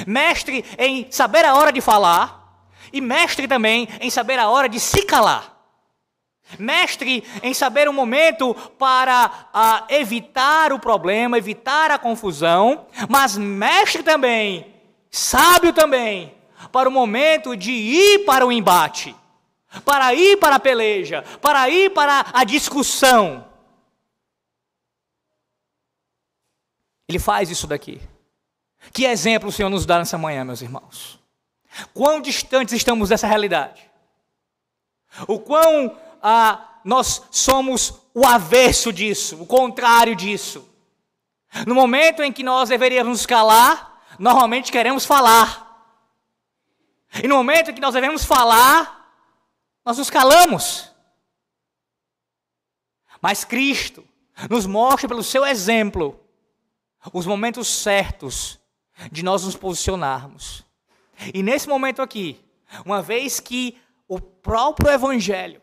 [0.06, 4.80] Mestre em saber a hora de falar e mestre também em saber a hora de
[4.80, 5.59] se calar.
[6.58, 14.02] Mestre em saber o momento para uh, evitar o problema, evitar a confusão, mas mestre
[14.02, 14.74] também,
[15.10, 16.34] sábio também,
[16.72, 19.14] para o momento de ir para o embate,
[19.84, 23.46] para ir para a peleja, para ir para a discussão.
[27.08, 28.00] Ele faz isso daqui.
[28.92, 31.18] Que exemplo o Senhor nos dá nessa manhã, meus irmãos?
[31.92, 33.90] Quão distantes estamos dessa realidade?
[35.26, 40.68] O quão ah, nós somos o avesso disso, o contrário disso.
[41.66, 45.68] No momento em que nós deveríamos calar, normalmente queremos falar.
[47.22, 49.12] E no momento em que nós devemos falar,
[49.84, 50.90] nós nos calamos.
[53.20, 54.04] Mas Cristo
[54.48, 56.18] nos mostra pelo seu exemplo
[57.12, 58.58] os momentos certos
[59.10, 60.64] de nós nos posicionarmos.
[61.34, 62.38] E nesse momento aqui,
[62.84, 65.60] uma vez que o próprio Evangelho,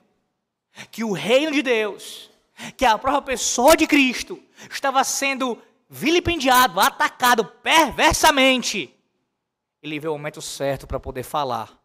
[0.92, 2.30] que o reino de Deus,
[2.76, 8.94] que a própria pessoa de Cristo estava sendo vilipendiado, atacado perversamente,
[9.82, 11.78] ele vê o momento certo para poder falar.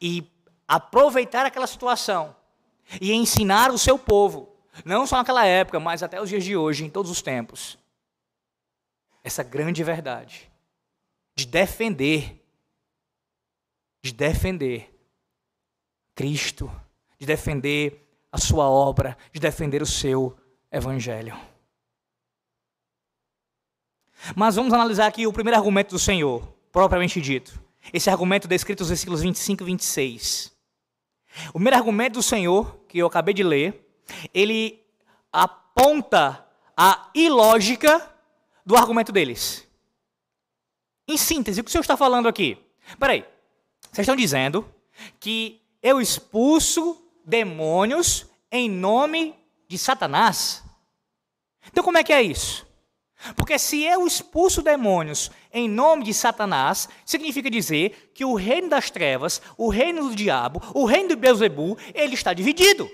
[0.00, 0.26] E
[0.66, 2.34] aproveitar aquela situação
[3.00, 6.84] e ensinar o seu povo, não só naquela época, mas até os dias de hoje,
[6.84, 7.78] em todos os tempos,
[9.22, 10.50] essa grande verdade
[11.34, 12.44] de defender,
[14.02, 14.92] de defender
[16.14, 16.70] Cristo,
[17.22, 20.36] de defender a sua obra, de defender o seu
[20.72, 21.38] evangelho.
[24.34, 27.62] Mas vamos analisar aqui o primeiro argumento do Senhor, propriamente dito.
[27.92, 30.52] Esse argumento descrito nos versículos 25 e 26.
[31.50, 33.88] O primeiro argumento do Senhor, que eu acabei de ler,
[34.34, 34.84] ele
[35.32, 36.44] aponta
[36.76, 38.12] a ilógica
[38.66, 39.64] do argumento deles.
[41.06, 42.58] Em síntese, o que o Senhor está falando aqui?
[42.98, 43.24] Peraí,
[43.92, 44.68] vocês estão dizendo
[45.20, 49.34] que eu expulso demônios em nome
[49.68, 50.62] de Satanás?
[51.68, 52.66] Então, como é que é isso?
[53.36, 58.90] Porque se eu expulso demônios em nome de Satanás, significa dizer que o reino das
[58.90, 62.90] trevas, o reino do diabo, o reino de Beuzebu, ele está dividido.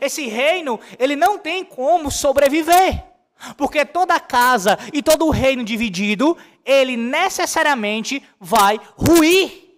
[0.00, 3.04] Esse reino, ele não tem como sobreviver.
[3.56, 9.70] Porque toda casa e todo o reino dividido, ele necessariamente vai ruir.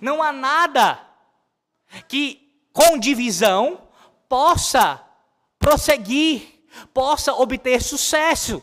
[0.00, 1.07] Não há nada
[2.06, 3.88] que com divisão
[4.28, 5.02] possa
[5.58, 6.58] prosseguir
[6.92, 8.62] possa obter sucesso,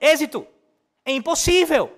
[0.00, 0.46] êxito.
[1.04, 1.96] É impossível.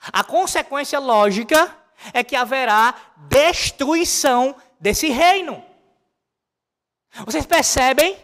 [0.00, 1.76] A consequência lógica
[2.12, 2.94] é que haverá
[3.28, 5.62] destruição desse reino.
[7.24, 8.16] Vocês percebem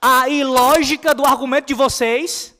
[0.00, 2.56] a ilógica do argumento de vocês?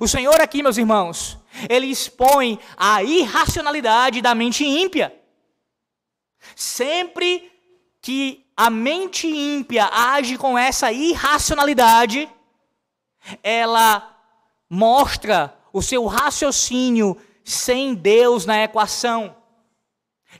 [0.00, 5.14] O Senhor aqui, meus irmãos, ele expõe a irracionalidade da mente ímpia.
[6.54, 7.50] Sempre
[8.00, 12.28] que a mente ímpia age com essa irracionalidade,
[13.42, 14.16] ela
[14.68, 19.36] mostra o seu raciocínio sem Deus na equação.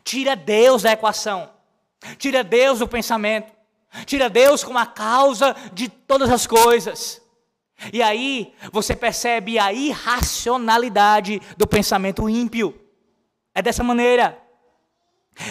[0.03, 1.51] Tira Deus da equação.
[2.19, 3.53] Tira Deus do pensamento.
[4.07, 7.23] Tira Deus como a causa de todas as coisas.
[7.93, 12.79] E aí você percebe a irracionalidade do pensamento ímpio.
[13.55, 14.44] É dessa maneira.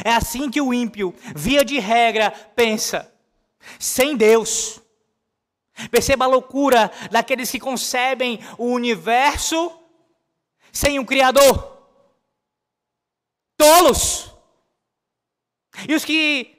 [0.03, 3.11] É assim que o ímpio, via de regra, pensa.
[3.79, 4.81] Sem Deus.
[5.89, 9.71] Perceba a loucura daqueles que concebem o universo
[10.71, 11.71] sem um Criador.
[13.57, 14.31] Tolos.
[15.87, 16.53] E os que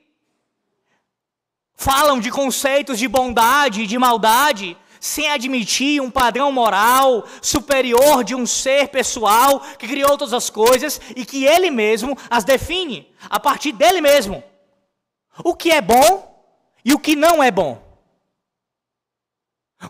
[1.75, 8.35] falam de conceitos de bondade e de maldade sem admitir um padrão moral superior de
[8.35, 13.39] um ser pessoal que criou todas as coisas e que ele mesmo as define a
[13.39, 14.43] partir dele mesmo.
[15.45, 16.43] O que é bom
[16.83, 17.83] e o que não é bom.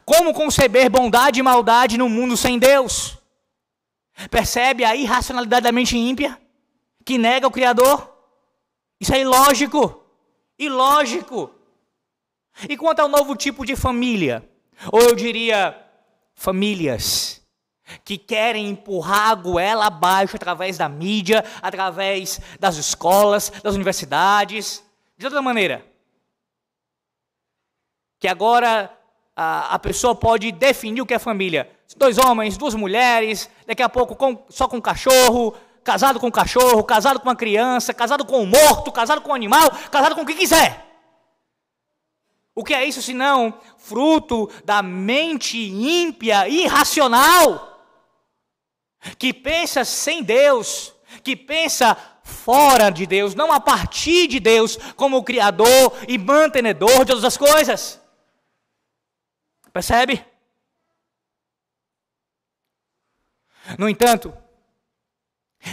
[0.04, 3.16] Como conceber bondade e maldade no mundo sem Deus?
[4.28, 6.36] Percebe a irracionalidade da mente ímpia
[7.04, 8.12] que nega o Criador?
[8.98, 10.04] Isso é ilógico.
[10.58, 11.52] Ilógico.
[12.68, 14.50] E quanto ao novo tipo de família?
[14.90, 15.76] Ou eu diria,
[16.34, 17.44] famílias
[18.04, 24.82] que querem empurrar a goela abaixo através da mídia, através das escolas, das universidades,
[25.16, 25.84] de outra maneira.
[28.18, 28.90] Que agora
[29.36, 31.70] a, a pessoa pode definir o que é família.
[31.96, 37.20] Dois homens, duas mulheres, daqui a pouco com, só com cachorro, casado com cachorro, casado
[37.20, 40.34] com uma criança, casado com um morto, casado com um animal, casado com o que
[40.34, 40.93] quiser.
[42.54, 47.84] O que é isso senão fruto da mente ímpia, irracional,
[49.18, 55.18] que pensa sem Deus, que pensa fora de Deus, não a partir de Deus, como
[55.18, 58.00] o Criador e mantenedor de todas as coisas.
[59.72, 60.24] Percebe?
[63.78, 64.32] No entanto,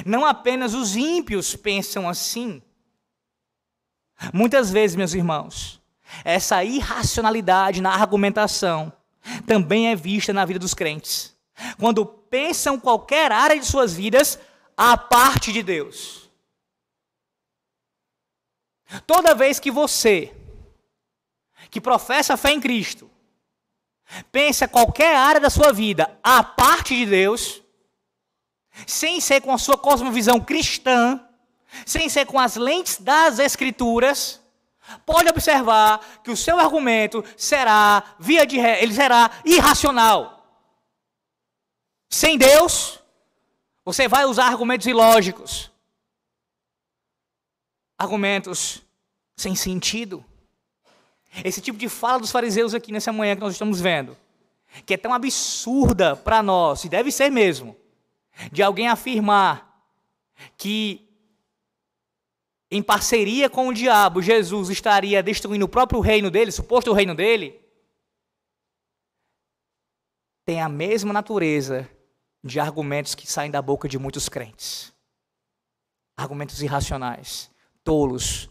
[0.05, 2.61] não apenas os ímpios pensam assim.
[4.33, 5.80] Muitas vezes, meus irmãos,
[6.23, 8.91] essa irracionalidade na argumentação
[9.45, 11.35] também é vista na vida dos crentes.
[11.79, 14.39] Quando pensam qualquer área de suas vidas
[14.75, 16.29] à parte de Deus.
[19.05, 20.35] Toda vez que você,
[21.69, 23.09] que professa fé em Cristo,
[24.31, 27.61] pensa qualquer área da sua vida a parte de Deus,
[28.87, 31.19] sem ser com a sua cosmovisão cristã,
[31.85, 34.40] sem ser com as lentes das Escrituras,
[35.05, 40.45] pode observar que o seu argumento será, via de ré, ele será irracional.
[42.09, 42.99] Sem Deus,
[43.85, 45.71] você vai usar argumentos ilógicos,
[47.97, 48.81] argumentos
[49.35, 50.23] sem sentido.
[51.43, 54.17] Esse tipo de fala dos fariseus aqui nessa manhã que nós estamos vendo,
[54.85, 57.75] que é tão absurda para nós, e deve ser mesmo,
[58.51, 59.85] de alguém afirmar
[60.57, 61.10] que
[62.71, 67.59] em parceria com o diabo, Jesus estaria destruindo o próprio reino dele, suposto reino dele,
[70.45, 71.89] tem a mesma natureza
[72.41, 74.93] de argumentos que saem da boca de muitos crentes.
[76.15, 77.51] Argumentos irracionais,
[77.83, 78.49] tolos,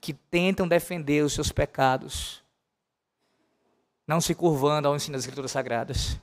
[0.00, 2.44] que tentam defender os seus pecados,
[4.06, 6.20] não se curvando ao ensino das Escrituras Sagradas.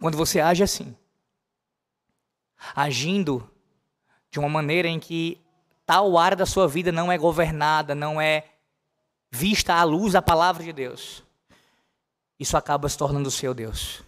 [0.00, 0.96] Quando você age assim,
[2.74, 3.48] agindo
[4.30, 5.40] de uma maneira em que
[5.86, 8.44] tal área da sua vida não é governada, não é
[9.30, 11.22] vista à luz da palavra de Deus,
[12.38, 14.02] isso acaba se tornando o seu Deus.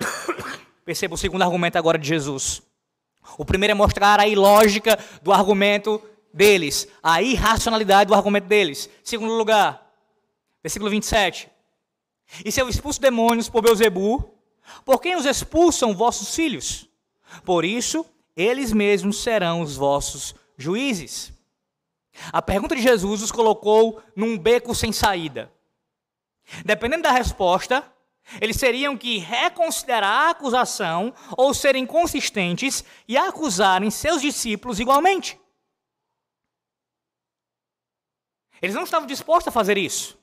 [0.84, 2.62] Perceba o segundo argumento agora de Jesus.
[3.36, 8.88] O primeiro é mostrar a ilógica do argumento deles, a irracionalidade do argumento deles.
[9.04, 9.86] Segundo lugar,
[10.62, 11.50] versículo 27.
[12.44, 14.34] E se eu expulso demônios por Beuzebu,
[14.84, 16.88] por quem os expulsam vossos filhos?
[17.44, 18.06] Por isso,
[18.40, 21.32] eles mesmos serão os vossos juízes.
[22.32, 25.52] A pergunta de Jesus os colocou num beco sem saída.
[26.64, 27.84] Dependendo da resposta,
[28.40, 35.40] eles teriam que reconsiderar a acusação ou serem consistentes e acusarem seus discípulos igualmente.
[38.60, 40.18] Eles não estavam dispostos a fazer isso.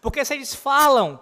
[0.00, 1.20] Porque se eles falam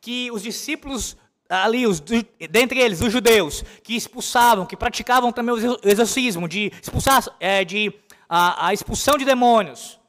[0.00, 1.16] que os discípulos
[1.52, 7.24] ali, os, dentre eles, os judeus, que expulsavam, que praticavam também o exorcismo, de expulsar,
[7.38, 7.92] é, de,
[8.28, 10.00] a, a expulsão de demônios,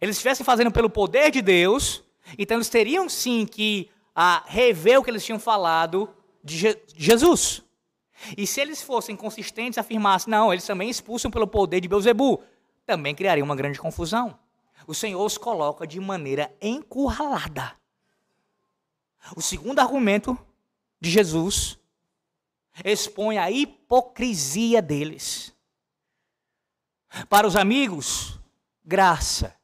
[0.00, 2.02] eles estivessem fazendo pelo poder de Deus,
[2.36, 6.08] então eles teriam sim que a, rever o que eles tinham falado
[6.42, 7.62] de, Je Jesus.
[8.36, 12.42] E se eles fossem consistentes, afirmassem, não, eles também expulsam pelo poder de Beuzebu,
[12.86, 14.38] também criaria uma grande confusão.
[14.86, 17.72] O Senhor os coloca de maneira encurralada.
[19.36, 20.38] O segundo argumento
[21.00, 21.78] de Jesus
[22.84, 25.54] expõe a hipocrisia deles.
[27.28, 28.38] Para os amigos,
[28.84, 29.56] graça.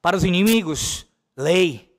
[0.00, 1.92] Para os inimigos, lei.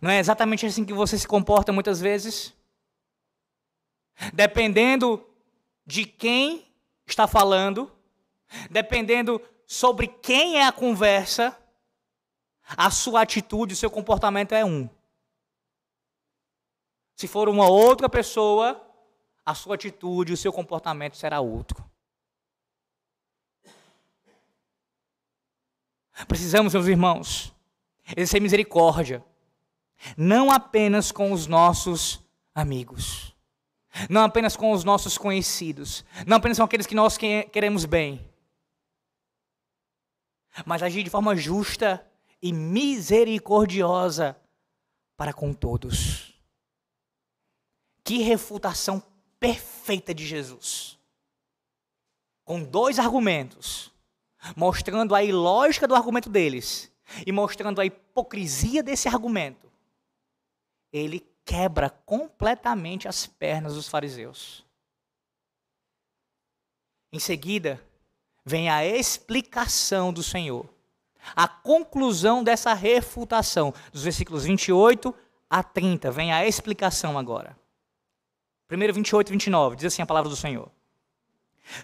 [0.00, 2.54] Não é exatamente assim que você se comporta muitas vezes?
[4.32, 5.24] Dependendo
[5.86, 6.66] de quem
[7.06, 7.90] está falando,
[8.70, 11.59] dependendo sobre quem é a conversa,
[12.76, 14.88] a sua atitude, o seu comportamento é um.
[17.16, 18.80] Se for uma outra pessoa,
[19.44, 21.84] a sua atitude, o seu comportamento será outro.
[26.28, 27.54] Precisamos, meus irmãos,
[28.16, 29.24] exercer misericórdia,
[30.16, 32.22] não apenas com os nossos
[32.54, 33.34] amigos,
[34.08, 38.28] não apenas com os nossos conhecidos, não apenas com aqueles que nós queremos bem,
[40.64, 42.06] mas agir de forma justa
[42.42, 44.40] e misericordiosa
[45.16, 46.34] para com todos.
[48.02, 49.02] Que refutação
[49.38, 50.98] perfeita de Jesus.
[52.44, 53.92] Com dois argumentos,
[54.56, 56.90] mostrando a ilógica do argumento deles
[57.26, 59.70] e mostrando a hipocrisia desse argumento.
[60.92, 64.64] Ele quebra completamente as pernas dos fariseus.
[67.12, 67.84] Em seguida,
[68.44, 70.68] vem a explicação do Senhor
[71.34, 75.14] a conclusão dessa refutação, dos versículos 28
[75.48, 76.10] a 30.
[76.10, 77.56] Vem a explicação agora.
[78.68, 80.70] Primeiro 28 e 29, diz assim a palavra do Senhor.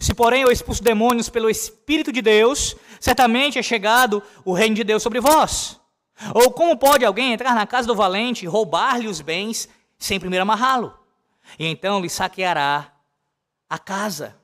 [0.01, 4.84] Se, porém, eu expulso demônios pelo Espírito de Deus, certamente é chegado o reino de
[4.84, 5.80] Deus sobre vós.
[6.34, 9.68] Ou como pode alguém entrar na casa do valente, roubar-lhe os bens,
[9.99, 10.97] sem primeiro amarrá-lo?
[11.59, 12.93] E então lhe saqueará
[13.68, 14.37] a casa.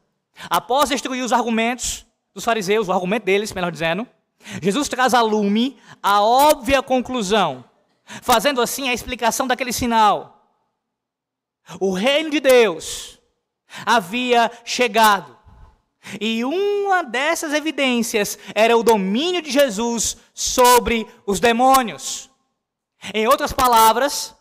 [0.49, 4.07] Após destruir os argumentos dos fariseus, o argumento deles, melhor dizendo,
[4.61, 7.65] Jesus traz a lume a óbvia conclusão,
[8.23, 10.33] fazendo assim a explicação daquele sinal.
[11.79, 13.19] O reino de Deus
[13.87, 15.39] havia chegado.
[16.21, 22.29] E uma dessas evidências era o domínio de Jesus sobre os demônios.
[23.15, 24.35] Em outras palavras,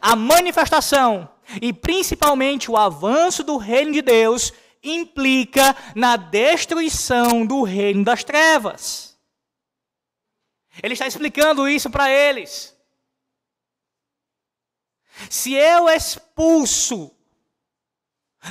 [0.00, 1.28] a manifestação
[1.60, 4.52] e principalmente o avanço do reino de Deus
[4.82, 9.15] implica na destruição do reino das trevas.
[10.82, 12.76] Ele está explicando isso para eles.
[15.30, 17.10] Se eu expulso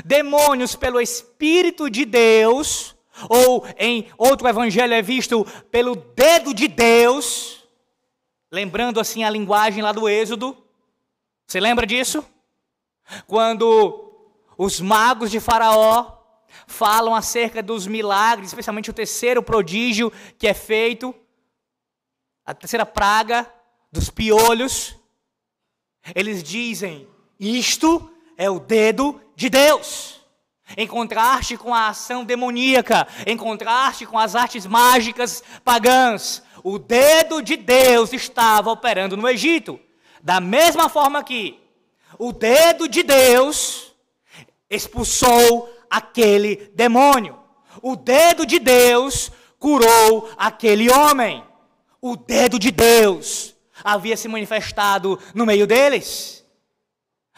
[0.03, 2.95] demônios pelo Espírito de Deus,
[3.29, 7.63] ou em outro evangelho é visto pelo dedo de Deus,
[8.51, 10.57] lembrando assim a linguagem lá do Êxodo.
[11.47, 12.25] Você lembra disso?
[13.27, 14.11] Quando
[14.57, 16.13] os magos de Faraó
[16.67, 21.13] falam acerca dos milagres, especialmente o terceiro prodígio que é feito,
[22.45, 23.51] a terceira praga
[23.91, 24.95] dos piolhos,
[26.13, 27.07] eles dizem:
[27.39, 30.21] Isto é o dedo de Deus.
[30.75, 37.41] Em contraste com a ação demoníaca, em contraste com as artes mágicas pagãs, o dedo
[37.41, 39.79] de Deus estava operando no Egito.
[40.23, 41.59] Da mesma forma que
[42.17, 43.93] o dedo de Deus
[44.69, 47.37] expulsou aquele demônio.
[47.81, 51.43] O dedo de Deus curou aquele homem.
[52.07, 56.45] O dedo de Deus havia se manifestado no meio deles,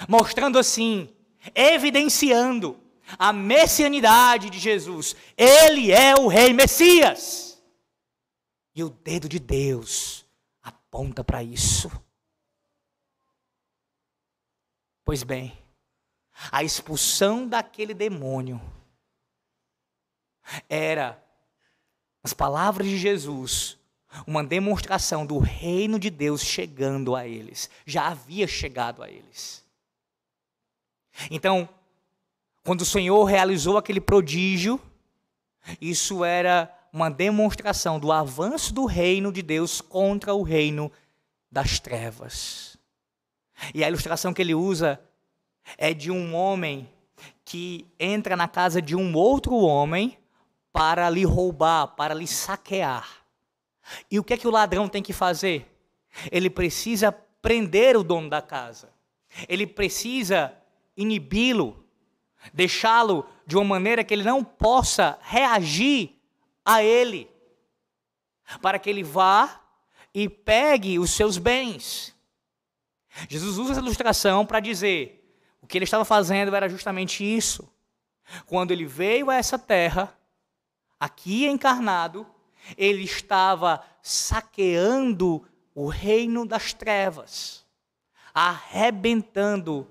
[0.10, 1.16] mostrando assim,
[1.56, 2.78] evidenciando
[3.18, 5.16] a messianidade de Jesus.
[5.38, 7.64] Ele é o Rei Messias.
[8.76, 10.26] E o dedo de Deus
[10.62, 11.90] aponta para isso.
[15.06, 15.58] Pois bem,
[16.52, 18.60] a expulsão daquele demônio
[20.68, 21.24] era,
[22.22, 23.78] as palavras de Jesus,
[24.26, 27.70] uma demonstração do reino de Deus chegando a eles.
[27.86, 29.64] Já havia chegado a eles.
[31.30, 31.68] Então,
[32.64, 34.80] quando o Senhor realizou aquele prodígio,
[35.82, 40.92] isso era uma demonstração do avanço do reino de Deus contra o reino
[41.52, 42.78] das trevas.
[43.74, 45.00] E a ilustração que ele usa
[45.78, 46.90] é de um homem
[47.44, 50.18] que entra na casa de um outro homem
[50.72, 53.27] para lhe roubar, para lhe saquear.
[54.10, 55.72] E o que é que o ladrão tem que fazer?
[56.32, 57.12] Ele precisa
[57.42, 58.90] prender o dono da casa.
[59.48, 60.54] Ele precisa
[60.96, 61.86] inibi-lo,
[62.54, 66.20] deixá-lo de uma maneira que ele não possa reagir
[66.66, 67.30] a ele,
[68.62, 69.62] para que ele vá
[70.14, 72.16] e pegue os seus bens.
[73.30, 75.24] Jesus usa essa ilustração para dizer:
[75.62, 77.72] o que ele estava fazendo era justamente isso.
[78.46, 80.14] Quando ele veio a essa terra,
[81.00, 82.28] aqui encarnado,
[82.78, 85.46] ele estava saqueando
[85.76, 87.66] o reino das trevas,
[88.34, 89.88] arrebentando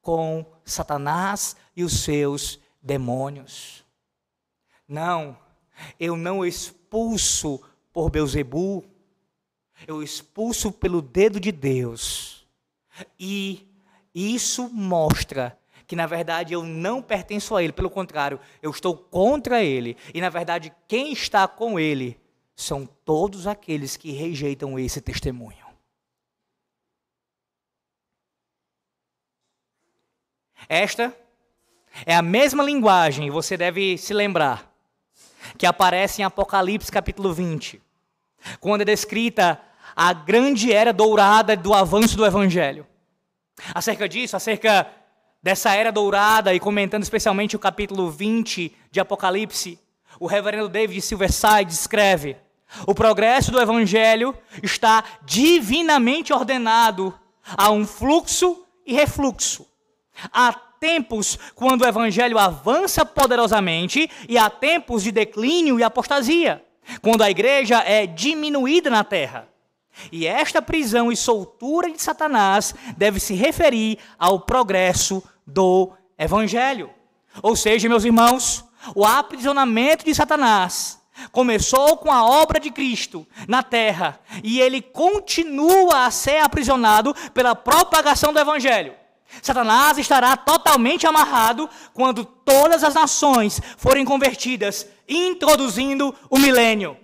[0.00, 3.84] com Satanás e os seus demônios.
[4.86, 5.38] Não,
[5.98, 7.60] eu não expulso
[7.92, 8.84] por Beuzebu,
[9.86, 12.46] eu expulso pelo dedo de Deus.
[13.18, 13.66] E
[14.14, 19.62] isso mostra que na verdade eu não pertenço a ele, pelo contrário, eu estou contra
[19.62, 19.96] ele.
[20.14, 22.18] E na verdade, quem está com ele
[22.54, 25.66] são todos aqueles que rejeitam esse testemunho.
[30.68, 31.14] Esta
[32.06, 34.72] é a mesma linguagem, você deve se lembrar,
[35.58, 37.82] que aparece em Apocalipse capítulo 20,
[38.60, 39.60] quando é descrita
[39.94, 42.86] a grande era dourada do avanço do evangelho.
[43.74, 44.90] Acerca disso, acerca
[45.42, 49.78] dessa era dourada e comentando especialmente o capítulo 20 de Apocalipse,
[50.20, 52.36] o reverendo David Silverside escreve:
[52.86, 57.18] O progresso do evangelho está divinamente ordenado
[57.56, 59.66] a um fluxo e refluxo.
[60.32, 66.64] Há tempos quando o evangelho avança poderosamente e há tempos de declínio e apostasia,
[67.00, 69.48] quando a igreja é diminuída na terra.
[70.10, 76.90] E esta prisão e soltura de Satanás deve se referir ao progresso do Evangelho.
[77.42, 78.64] Ou seja, meus irmãos,
[78.94, 86.06] o aprisionamento de Satanás começou com a obra de Cristo na terra e ele continua
[86.06, 88.94] a ser aprisionado pela propagação do Evangelho.
[89.40, 96.96] Satanás estará totalmente amarrado quando todas as nações forem convertidas, introduzindo o milênio.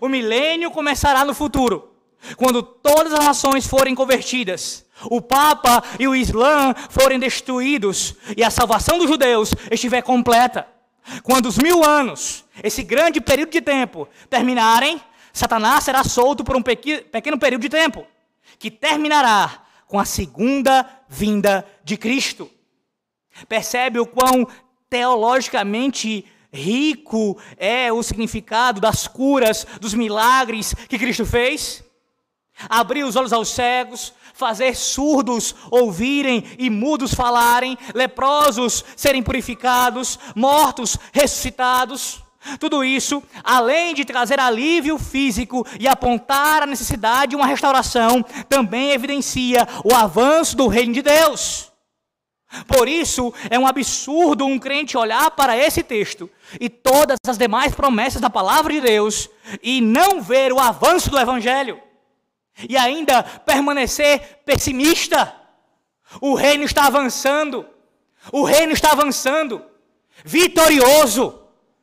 [0.00, 1.90] O milênio começará no futuro.
[2.36, 8.50] Quando todas as nações forem convertidas, o Papa e o Islã forem destruídos e a
[8.50, 10.66] salvação dos judeus estiver completa,
[11.22, 15.00] quando os mil anos, esse grande período de tempo, terminarem,
[15.32, 18.06] Satanás será solto por um pequeno período de tempo,
[18.58, 22.50] que terminará com a segunda vinda de Cristo.
[23.48, 24.46] Percebe o quão
[24.88, 31.82] teologicamente rico é o significado das curas, dos milagres que Cristo fez?
[32.68, 40.96] abriu os olhos aos cegos, fazer surdos ouvirem e mudos falarem, leprosos serem purificados, mortos
[41.12, 42.22] ressuscitados.
[42.58, 48.90] Tudo isso, além de trazer alívio físico e apontar a necessidade de uma restauração, também
[48.90, 51.70] evidencia o avanço do reino de Deus.
[52.66, 56.28] Por isso, é um absurdo um crente olhar para esse texto
[56.60, 59.30] e todas as demais promessas da palavra de Deus
[59.62, 61.80] e não ver o avanço do evangelho
[62.68, 65.34] e ainda permanecer pessimista.
[66.20, 67.66] O reino está avançando.
[68.30, 69.64] O reino está avançando.
[70.24, 71.42] Vitorioso.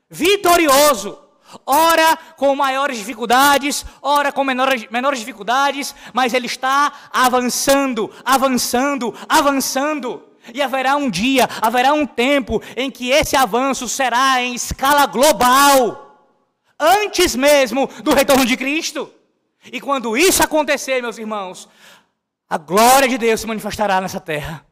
[0.09, 1.17] Vitorioso.
[1.65, 10.25] Ora com maiores dificuldades, ora com menores, menores dificuldades, mas ele está avançando, avançando, avançando.
[10.53, 16.27] E haverá um dia, haverá um tempo em que esse avanço será em escala global,
[16.79, 19.11] antes mesmo do retorno de Cristo.
[19.65, 21.67] E quando isso acontecer, meus irmãos,
[22.49, 24.65] a glória de Deus se manifestará nessa terra.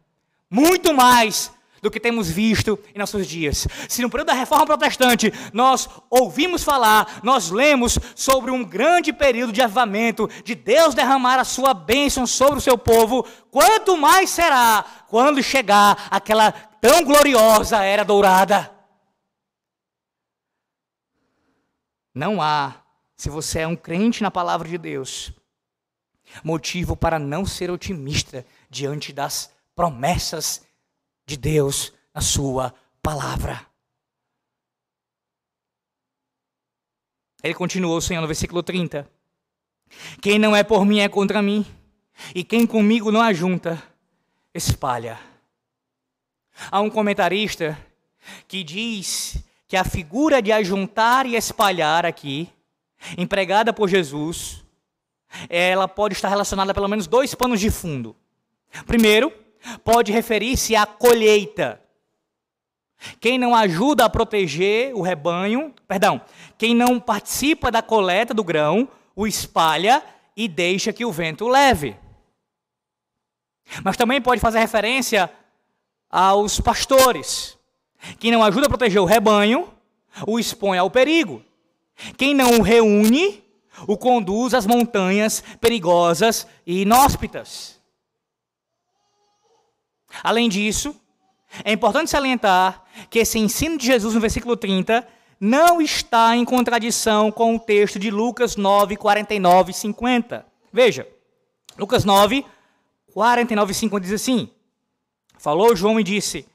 [0.50, 3.68] Muito mais do que temos visto em nossos dias.
[3.88, 9.54] Se no período da reforma protestante nós ouvimos falar, nós lemos sobre um grande período
[9.54, 14.84] de avivamento, de Deus derramar a sua bênção sobre o seu povo, quanto mais será
[15.08, 18.72] quando chegar aquela tão gloriosa era dourada.
[22.14, 22.74] Não há,
[23.18, 25.34] se você é um crente na palavra de Deus,
[26.44, 30.66] motivo para não ser otimista diante das promessas
[31.26, 33.66] de Deus na Sua palavra.
[37.44, 39.10] Ele continuou, Senhor, no versículo 30.
[40.22, 41.66] Quem não é por mim é contra mim,
[42.36, 43.82] e quem comigo não ajunta,
[44.54, 45.20] espalha.
[46.72, 47.78] Há um comentarista
[48.48, 49.38] que diz
[49.68, 52.50] que a figura de ajuntar e espalhar aqui,
[53.18, 54.64] empregada por Jesus,
[55.50, 58.16] ela pode estar relacionada a pelo menos dois panos de fundo.
[58.86, 59.32] Primeiro,
[59.84, 61.82] pode referir-se à colheita.
[63.20, 66.22] Quem não ajuda a proteger o rebanho, perdão,
[66.58, 70.04] quem não participa da coleta do grão, o espalha
[70.36, 71.96] e deixa que o vento leve.
[73.84, 75.30] Mas também pode fazer referência
[76.10, 77.58] aos pastores.
[78.20, 79.72] Quem não ajuda a proteger o rebanho,
[80.26, 81.44] o expõe ao perigo.
[82.16, 83.44] Quem não o reúne,
[83.88, 87.80] o conduz às montanhas perigosas e inóspitas.
[90.24, 90.96] Além disso,
[91.64, 95.08] é importante salientar que esse ensino de Jesus no versículo 30
[95.40, 100.46] não está em contradição com o texto de Lucas 9, 49 e 50.
[100.74, 101.08] Veja,
[101.78, 102.44] Lucas 9,
[103.14, 104.50] 49 e 50 diz assim:
[105.38, 106.48] Falou João e disse: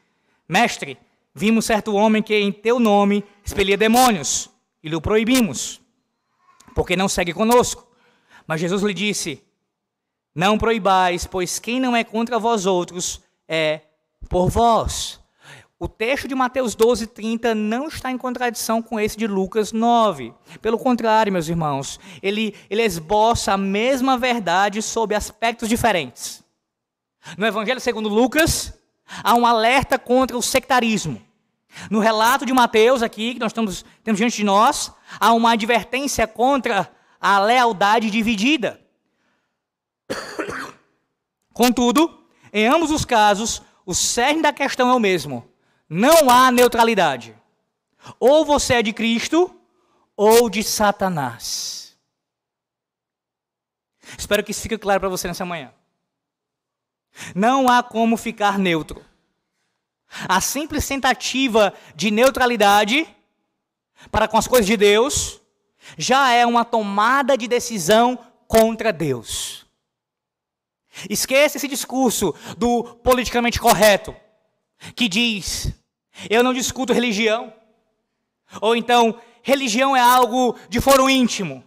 [0.48, 0.98] Mestre,
[1.34, 4.50] vimos certo homem que em teu nome expelia demônios
[4.82, 5.80] e lhe proibimos,
[6.74, 7.86] porque não segue conosco.
[8.46, 9.42] Mas Jesus lhe disse:
[10.34, 13.80] Não proibais, pois quem não é contra vós outros é
[14.28, 15.20] por vós.
[15.78, 20.32] O texto de Mateus 12, 30 não está em contradição com esse de Lucas 9.
[20.60, 26.44] Pelo contrário, meus irmãos, ele, ele esboça a mesma verdade sob aspectos diferentes.
[27.36, 28.72] No Evangelho segundo Lucas,
[29.24, 31.20] há um alerta contra o sectarismo.
[31.90, 36.26] No relato de Mateus, aqui, que nós estamos, temos diante de nós, há uma advertência
[36.26, 38.80] contra a lealdade dividida.
[41.52, 45.48] Contudo, em ambos os casos, o cerne da questão é o mesmo.
[45.88, 47.36] Não há neutralidade.
[48.18, 49.54] Ou você é de Cristo,
[50.16, 51.96] ou de Satanás.
[54.18, 55.72] Espero que isso fique claro para você nessa manhã.
[57.34, 59.04] Não há como ficar neutro.
[60.28, 63.06] A simples tentativa de neutralidade
[64.10, 65.40] para com as coisas de Deus
[65.96, 69.66] já é uma tomada de decisão contra Deus.
[71.08, 74.14] Esqueça esse discurso do politicamente correto,
[74.94, 75.72] que diz:
[76.28, 77.52] eu não discuto religião.
[78.60, 81.64] Ou então, religião é algo de foro íntimo.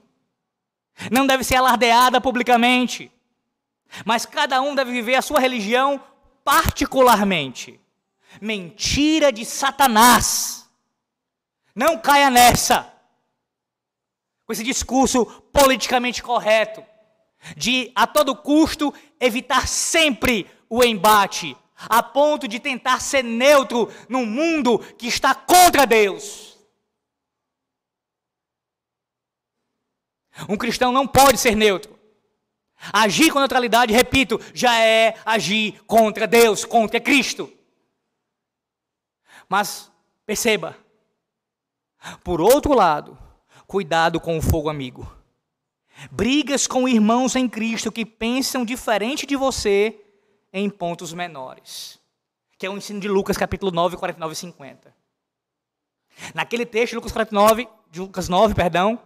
[1.11, 3.11] Não deve ser alardeada publicamente.
[4.05, 6.01] Mas cada um deve viver a sua religião
[6.43, 7.79] particularmente.
[8.41, 10.69] Mentira de Satanás.
[11.73, 12.91] Não caia nessa.
[14.45, 16.83] Com esse discurso politicamente correto
[17.55, 24.25] de a todo custo evitar sempre o embate, a ponto de tentar ser neutro num
[24.25, 26.57] mundo que está contra Deus.
[30.49, 31.95] Um cristão não pode ser neutro.
[32.91, 37.51] Agir com neutralidade, repito, já é agir contra Deus, contra Cristo.
[39.47, 39.91] Mas
[40.25, 40.77] perceba,
[42.23, 43.17] por outro lado,
[43.67, 45.11] cuidado com o fogo amigo.
[46.11, 49.97] brigas com irmãos em Cristo que pensam diferente de você
[50.51, 51.99] em pontos menores.
[52.57, 54.95] Que é o ensino de Lucas capítulo 9, 49 e 50.
[56.33, 58.97] Naquele texto, Lucas 49, de Lucas 9, perdão,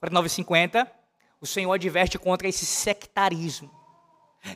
[0.00, 0.92] 49 e 50,
[1.40, 3.70] o Senhor adverte contra esse sectarismo.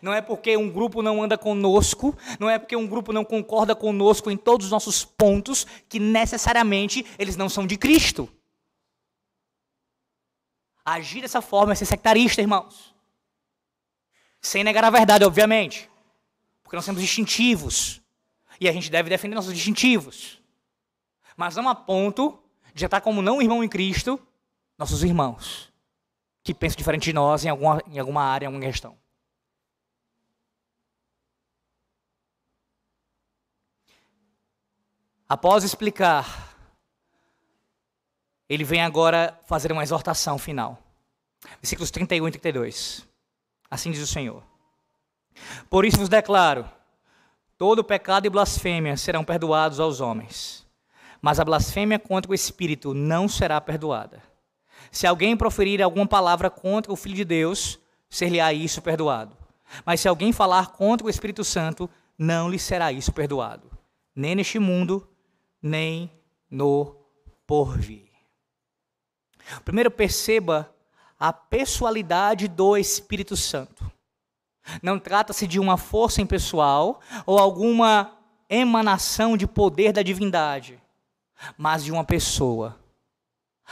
[0.02, 3.74] Não é porque um grupo não anda conosco, não é porque um grupo não concorda
[3.74, 8.28] conosco em todos os nossos pontos, que necessariamente eles não são de Cristo.
[10.84, 12.94] Agir dessa forma é ser sectarista, irmãos.
[14.40, 15.90] Sem negar a verdade, obviamente.
[16.62, 18.00] Porque nós temos distintivos.
[18.60, 20.40] E a gente deve defender nossos distintivos.
[21.36, 22.38] Mas não a ponto
[22.74, 24.20] de estar como não irmão em Cristo,
[24.76, 25.72] nossos irmãos.
[26.42, 28.96] Que pensam diferente de nós em alguma, em alguma área, em alguma questão.
[35.28, 36.56] Após explicar,
[38.48, 40.82] ele vem agora fazer uma exortação final.
[41.60, 43.06] Versículos 31 e 32.
[43.70, 44.42] Assim diz o Senhor.
[45.68, 46.68] Por isso vos declaro:
[47.58, 50.66] todo pecado e blasfêmia serão perdoados aos homens,
[51.20, 54.22] mas a blasfêmia contra o Espírito não será perdoada.
[54.90, 59.36] Se alguém proferir alguma palavra contra o Filho de Deus, ser-lhe-á isso perdoado.
[59.84, 63.70] Mas se alguém falar contra o Espírito Santo, não lhe será isso perdoado,
[64.16, 65.06] nem neste mundo,
[65.62, 66.10] nem
[66.50, 66.96] no
[67.46, 68.08] porvir.
[69.64, 70.72] Primeiro, perceba
[71.18, 73.90] a pessoalidade do Espírito Santo.
[74.82, 78.12] Não trata-se de uma força impessoal ou alguma
[78.48, 80.80] emanação de poder da divindade,
[81.56, 82.78] mas de uma pessoa.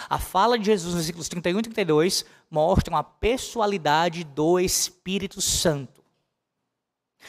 [0.08, 6.04] A fala de Jesus nos versículos 31 e 32 mostram a pessoalidade do Espírito Santo.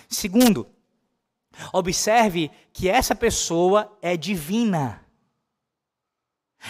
[0.09, 0.67] Segundo,
[1.73, 5.05] Observe que essa pessoa é divina.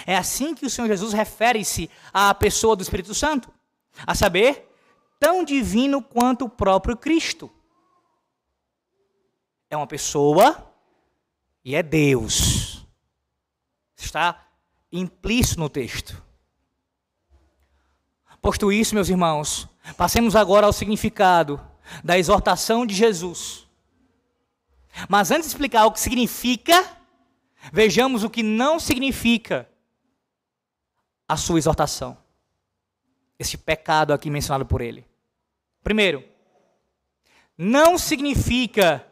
[0.06, 3.52] É assim que o Senhor Jesus refere-se à pessoa do Espírito Santo,
[4.06, 4.70] a saber,
[5.20, 7.50] tão divino quanto o próprio Cristo.
[9.70, 10.72] É uma pessoa
[11.64, 12.86] e é Deus.
[13.96, 14.46] Está
[14.92, 16.24] implícito no texto.
[18.42, 19.68] Posto isso, meus irmãos,
[19.98, 21.60] passemos agora ao significado
[22.04, 23.67] da exortação de Jesus
[25.08, 26.98] mas antes de explicar o que significa,
[27.72, 29.70] vejamos o que não significa
[31.28, 32.18] a sua exortação.
[33.38, 35.06] Este pecado aqui mencionado por ele.
[35.84, 36.24] Primeiro,
[37.58, 39.06] não significa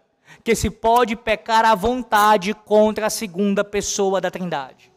[0.44, 4.92] que se pode pecar à vontade contra a segunda pessoa da Trindade.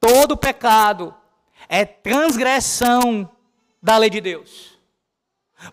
[0.00, 1.14] Todo pecado
[1.68, 3.30] é transgressão
[3.82, 4.78] da lei de Deus.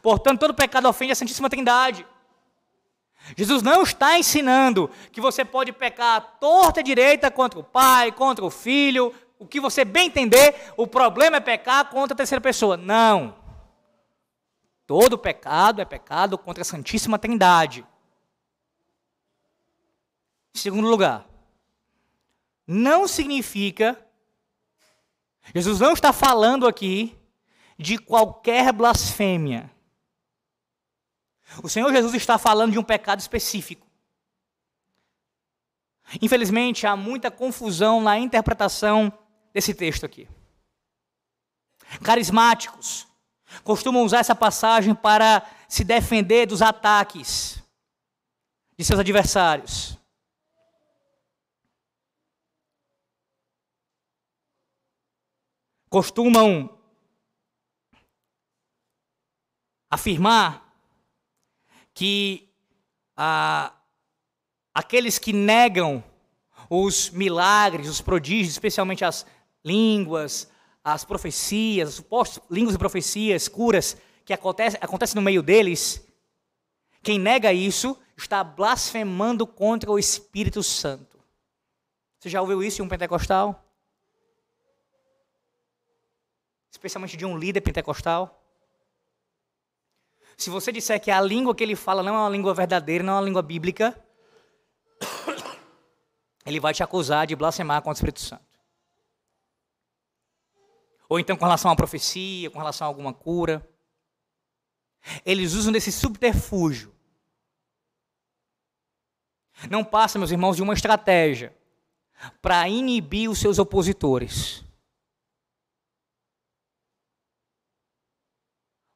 [0.01, 2.05] Portanto, todo pecado ofende a Santíssima Trindade.
[3.37, 8.43] Jesus não está ensinando que você pode pecar torta e direita contra o pai, contra
[8.43, 12.77] o filho, o que você bem entender, o problema é pecar contra a terceira pessoa.
[12.77, 13.35] Não.
[14.85, 17.85] Todo pecado é pecado contra a Santíssima Trindade.
[20.53, 21.25] Em segundo lugar,
[22.67, 23.97] não significa,
[25.55, 27.17] Jesus não está falando aqui
[27.77, 29.71] de qualquer blasfêmia.
[31.63, 33.87] O Senhor Jesus está falando de um pecado específico.
[36.21, 39.11] Infelizmente, há muita confusão na interpretação
[39.53, 40.27] desse texto aqui.
[42.03, 43.07] Carismáticos
[43.63, 47.61] costumam usar essa passagem para se defender dos ataques
[48.77, 49.97] de seus adversários.
[55.89, 56.77] Costumam
[59.89, 60.60] afirmar
[62.01, 62.49] que
[63.15, 63.71] ah,
[64.73, 66.03] aqueles que negam
[66.67, 69.23] os milagres, os prodígios, especialmente as
[69.63, 70.49] línguas,
[70.83, 73.95] as profecias, as supostas línguas e profecias, curas
[74.25, 76.03] que acontecem acontece no meio deles,
[77.03, 81.19] quem nega isso está blasfemando contra o Espírito Santo.
[82.17, 83.63] Você já ouviu isso em um pentecostal?
[86.71, 88.40] Especialmente de um líder pentecostal?
[90.37, 93.13] Se você disser que a língua que ele fala não é uma língua verdadeira, não
[93.13, 93.99] é uma língua bíblica,
[96.45, 98.51] ele vai te acusar de blasfemar contra o Espírito Santo.
[101.07, 103.67] Ou então com relação a uma profecia, com relação a alguma cura.
[105.25, 106.95] Eles usam desse subterfúgio.
[109.69, 111.53] Não passa, meus irmãos, de uma estratégia
[112.41, 114.63] para inibir os seus opositores.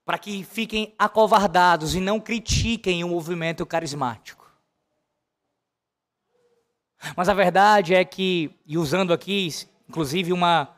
[0.06, 4.46] Para que fiquem acovardados e não critiquem o movimento carismático.
[7.16, 9.50] Mas a verdade é que, e usando aqui,
[9.90, 10.70] inclusive, uma,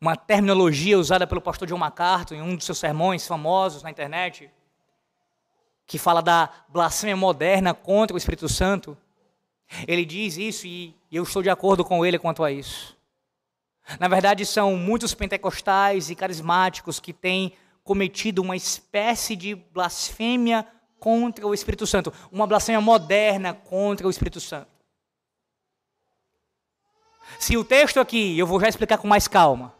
[0.00, 4.50] uma terminologia usada pelo pastor John MacArthur em um dos seus sermões famosos na internet,
[5.86, 8.96] que fala da blasfêmia moderna contra o Espírito Santo.
[9.86, 12.96] Ele diz isso e eu estou de acordo com ele quanto a isso.
[13.98, 17.52] Na verdade, são muitos pentecostais e carismáticos que têm
[17.82, 20.66] cometido uma espécie de blasfêmia
[20.98, 24.68] contra o Espírito Santo, uma blasfêmia moderna contra o Espírito Santo.
[27.38, 29.74] Se o texto aqui, eu vou já explicar com mais calma,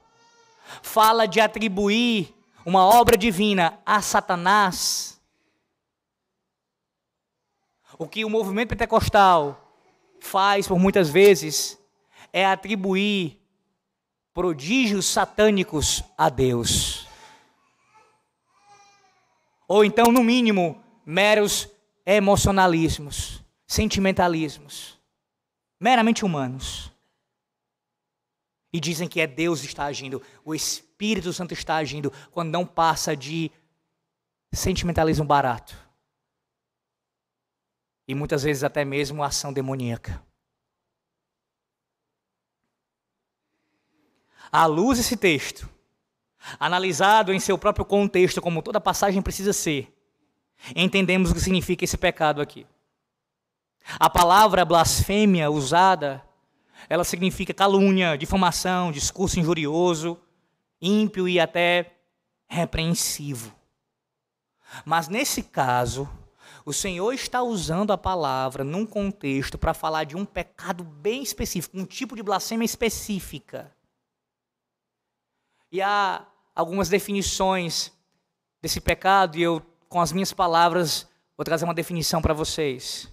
[0.82, 2.34] fala de atribuir
[2.64, 5.20] uma obra divina a Satanás,
[7.98, 9.74] o que o movimento pentecostal
[10.20, 11.78] faz por muitas vezes
[12.32, 13.38] é atribuir
[14.32, 17.09] prodígios satânicos a Deus.
[19.72, 21.68] Ou então, no mínimo, meros
[22.04, 25.00] emocionalismos, sentimentalismos,
[25.78, 26.90] meramente humanos.
[28.72, 32.66] E dizem que é Deus que está agindo, o Espírito Santo está agindo, quando não
[32.66, 33.48] passa de
[34.52, 35.78] sentimentalismo barato.
[38.08, 40.20] E muitas vezes até mesmo ação demoníaca.
[44.50, 45.70] À luz desse texto,
[46.58, 49.94] analisado em seu próprio contexto, como toda passagem precisa ser,
[50.74, 52.66] entendemos o que significa esse pecado aqui.
[53.98, 56.22] A palavra blasfêmia usada,
[56.88, 60.18] ela significa calúnia, difamação, discurso injurioso,
[60.80, 61.92] ímpio e até
[62.48, 63.54] repreensivo.
[64.84, 66.08] Mas nesse caso,
[66.64, 71.78] o Senhor está usando a palavra num contexto para falar de um pecado bem específico,
[71.78, 73.72] um tipo de blasfêmia específica.
[75.70, 77.92] E há algumas definições
[78.60, 83.12] desse pecado, e eu, com as minhas palavras, vou trazer uma definição para vocês.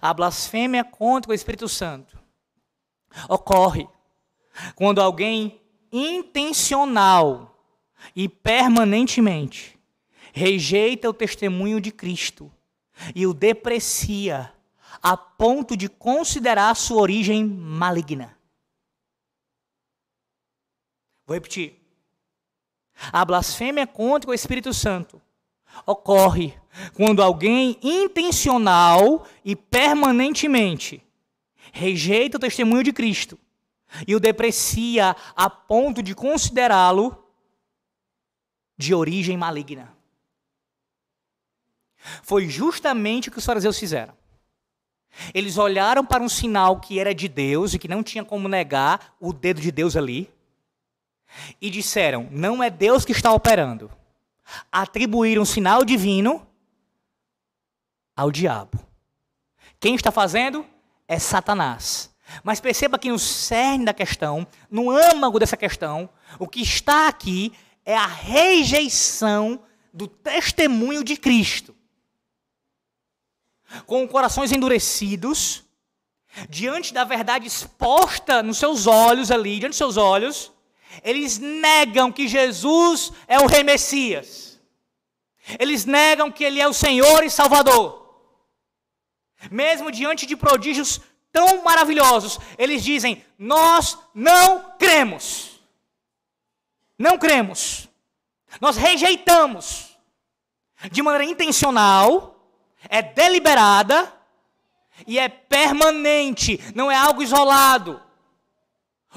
[0.00, 2.18] A blasfêmia contra o Espírito Santo
[3.28, 3.88] ocorre
[4.74, 5.60] quando alguém
[5.92, 7.56] intencional
[8.14, 9.78] e permanentemente
[10.32, 12.50] rejeita o testemunho de Cristo
[13.14, 14.52] e o deprecia
[15.02, 18.33] a ponto de considerar sua origem maligna.
[21.26, 21.80] Vou repetir.
[23.12, 25.20] A blasfêmia contra o Espírito Santo
[25.86, 26.54] ocorre
[26.94, 31.02] quando alguém intencional e permanentemente
[31.72, 33.38] rejeita o testemunho de Cristo
[34.06, 37.24] e o deprecia a ponto de considerá-lo
[38.76, 39.92] de origem maligna.
[42.22, 44.14] Foi justamente o que os fariseus fizeram.
[45.32, 49.16] Eles olharam para um sinal que era de Deus e que não tinha como negar
[49.20, 50.33] o dedo de Deus ali
[51.60, 53.90] e disseram: não é Deus que está operando.
[54.70, 56.46] Atribuíram sinal divino
[58.16, 58.78] ao diabo.
[59.80, 60.66] Quem está fazendo
[61.08, 62.14] é Satanás.
[62.42, 66.08] Mas perceba que no cerne da questão, no âmago dessa questão,
[66.38, 67.52] o que está aqui
[67.84, 69.62] é a rejeição
[69.92, 71.76] do testemunho de Cristo.
[73.86, 75.64] Com corações endurecidos,
[76.48, 80.52] diante da verdade exposta nos seus olhos ali, diante dos seus olhos,
[81.02, 84.60] eles negam que Jesus é o Rei Messias.
[85.58, 88.04] Eles negam que Ele é o Senhor e Salvador.
[89.50, 95.60] Mesmo diante de prodígios tão maravilhosos, eles dizem: Nós não cremos.
[96.98, 97.88] Não cremos.
[98.60, 99.94] Nós rejeitamos.
[100.90, 102.34] De maneira intencional,
[102.88, 104.12] é deliberada
[105.06, 108.03] e é permanente, não é algo isolado.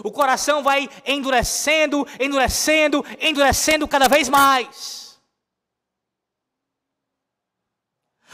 [0.04, 5.08] O coração vai endurecendo, endurecendo, endurecendo cada vez mais.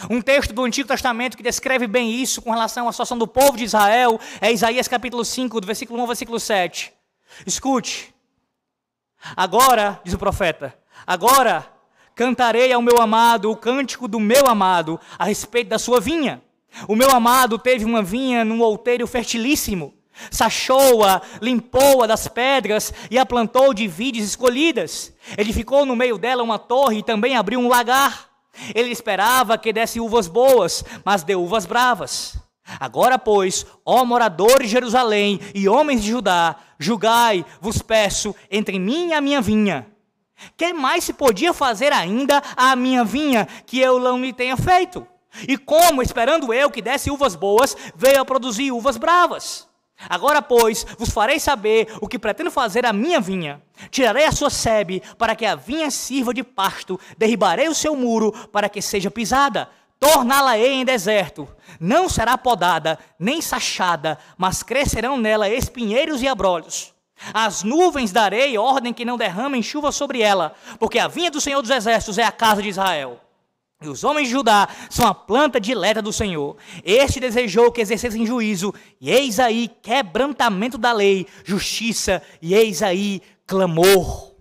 [0.10, 3.56] Um texto do Antigo Testamento que descreve bem isso com relação à situação do povo
[3.56, 6.92] de Israel é Isaías capítulo 5, do versículo 1 ao versículo 7.
[7.46, 8.14] Escute.
[9.36, 11.66] Agora, diz o profeta, agora
[12.14, 16.42] cantarei ao meu amado o cântico do meu amado a respeito da sua vinha.
[16.88, 19.94] O meu amado teve uma vinha num outeiro fertilíssimo
[20.30, 25.14] Sachou-a, limpou-a das pedras e a plantou de vides escolhidas.
[25.38, 28.30] Edificou no meio dela uma torre e também abriu um lagar.
[28.76, 32.38] Ele esperava que desse uvas boas, mas deu uvas bravas.
[32.80, 39.10] Agora, pois, ó moradores de Jerusalém e homens de Judá, julgai, vos peço, entre mim
[39.10, 39.88] e a minha vinha.
[40.56, 45.06] Que mais se podia fazer ainda à minha vinha que eu não lhe tenha feito?
[45.48, 49.68] E como, esperando eu que desse uvas boas, veio a produzir uvas bravas?
[50.10, 53.62] Agora, pois, vos farei saber o que pretendo fazer à minha vinha.
[53.90, 58.32] Tirarei a sua sebe para que a vinha sirva de pasto, derribarei o seu muro
[58.52, 61.48] para que seja pisada, torná-la-ei em deserto.
[61.80, 66.94] Não será podada, nem sachada, mas crescerão nela espinheiros e abrolhos.
[67.34, 71.62] As nuvens darei ordem que não derramem chuva sobre ela, porque a vinha do Senhor
[71.62, 73.20] dos Exércitos é a casa de Israel.
[73.84, 76.56] E os homens de Judá são a planta dileta do Senhor.
[76.84, 83.22] Este desejou que exercessem juízo, e eis aí quebrantamento da lei, justiça, e eis aí
[83.46, 84.34] clamor.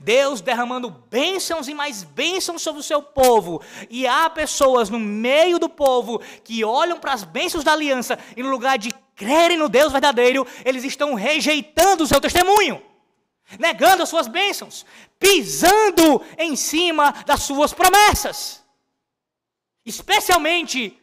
[0.00, 3.60] Deus derramando bênçãos e mais bênçãos sobre o seu povo.
[3.90, 8.42] E há pessoas no meio do povo que olham para as bênçãos da aliança e
[8.42, 12.82] no lugar de crerem no Deus verdadeiro, eles estão rejeitando o seu testemunho,
[13.58, 14.86] negando as suas bênçãos,
[15.18, 18.61] pisando em cima das suas promessas,
[19.84, 20.98] especialmente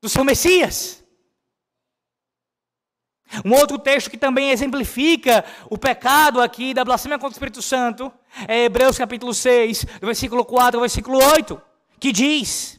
[0.00, 1.02] do seu Messias.
[3.44, 8.12] Um outro texto que também exemplifica o pecado aqui da blasfêmia contra o Espírito Santo
[8.46, 11.60] é Hebreus capítulo 6, do versículo 4 ao versículo 8,
[11.98, 12.78] que diz: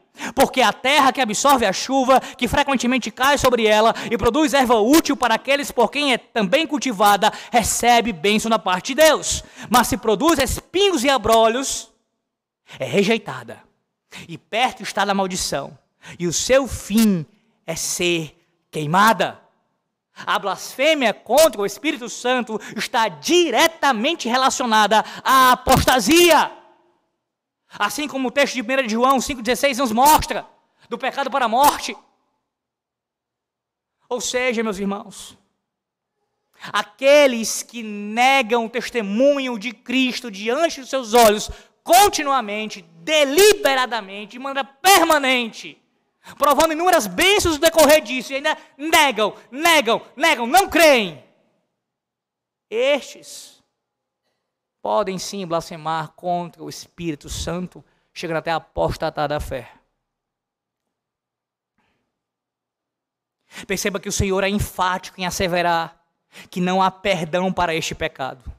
[0.35, 4.75] Porque a terra que absorve a chuva, que frequentemente cai sobre ela e produz erva
[4.75, 9.43] útil para aqueles por quem é também cultivada, recebe bênção da parte de Deus.
[9.69, 11.89] Mas se produz espinhos e abrolhos,
[12.77, 13.63] é rejeitada.
[14.27, 15.77] E perto está da maldição.
[16.19, 17.25] E o seu fim
[17.65, 18.37] é ser
[18.69, 19.39] queimada.
[20.25, 26.51] A blasfêmia contra o Espírito Santo está diretamente relacionada à apostasia.
[27.77, 30.47] Assim como o texto de 1 João 5,16 nos mostra,
[30.89, 31.95] do pecado para a morte.
[34.09, 35.37] Ou seja, meus irmãos,
[36.71, 41.49] aqueles que negam o testemunho de Cristo diante dos seus olhos,
[41.81, 45.81] continuamente, deliberadamente, de maneira permanente,
[46.37, 51.23] provando inúmeras bênçãos no decorrer disso, e ainda negam, negam, negam, não creem.
[52.69, 53.50] Estes
[54.81, 59.71] podem sim blasfemar contra o Espírito Santo, chegando até a apostatar da fé.
[63.67, 66.01] Perceba que o Senhor é enfático em asseverar
[66.49, 68.51] que não há perdão para este pecado,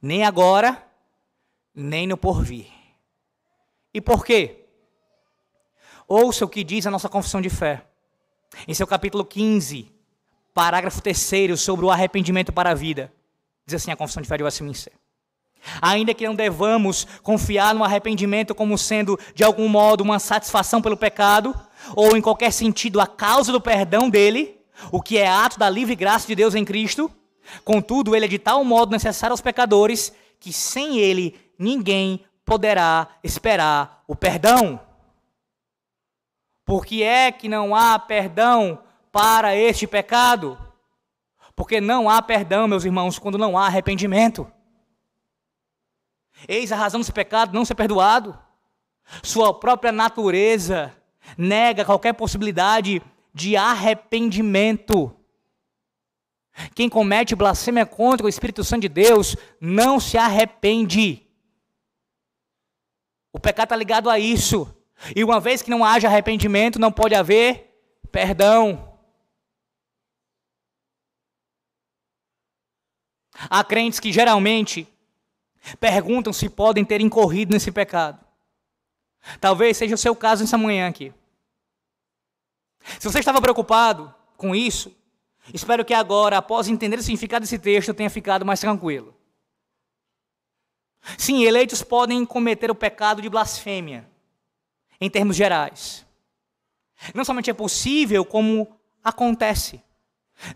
[0.00, 0.82] nem agora,
[1.74, 2.68] nem no porvir.
[3.92, 4.64] E por quê?
[6.06, 7.84] Ouça o que diz a nossa confissão de fé.
[8.66, 9.92] Em seu capítulo 15,
[10.54, 13.12] parágrafo 3 sobre o arrependimento para a vida.
[13.66, 14.92] Diz assim a confissão de fé de Westminster.
[15.80, 20.96] Ainda que não devamos confiar no arrependimento como sendo, de algum modo, uma satisfação pelo
[20.96, 21.54] pecado,
[21.94, 24.58] ou em qualquer sentido a causa do perdão dele,
[24.90, 27.10] o que é ato da livre graça de Deus em Cristo,
[27.64, 34.02] contudo, ele é de tal modo necessário aos pecadores que sem ele ninguém poderá esperar
[34.08, 34.80] o perdão.
[36.64, 38.78] Por que é que não há perdão
[39.12, 40.58] para este pecado?
[41.54, 44.50] Porque não há perdão, meus irmãos, quando não há arrependimento.
[46.48, 48.38] Eis a razão desse pecado não ser perdoado.
[49.22, 50.94] Sua própria natureza
[51.36, 55.14] nega qualquer possibilidade de arrependimento.
[56.74, 61.26] Quem comete blasfêmia contra o Espírito Santo de Deus não se arrepende.
[63.32, 64.74] O pecado está ligado a isso.
[65.14, 67.70] E uma vez que não haja arrependimento, não pode haver
[68.10, 68.98] perdão.
[73.48, 74.86] Há crentes que geralmente
[75.78, 78.24] perguntam se podem ter incorrido nesse pecado.
[79.40, 81.12] Talvez seja o seu caso nessa manhã aqui.
[82.98, 84.94] Se você estava preocupado com isso,
[85.52, 89.14] espero que agora, após entender o significado desse texto, tenha ficado mais tranquilo.
[91.18, 94.08] Sim, eleitos podem cometer o pecado de blasfêmia
[95.00, 96.06] em termos gerais.
[97.14, 99.82] Não somente é possível, como acontece.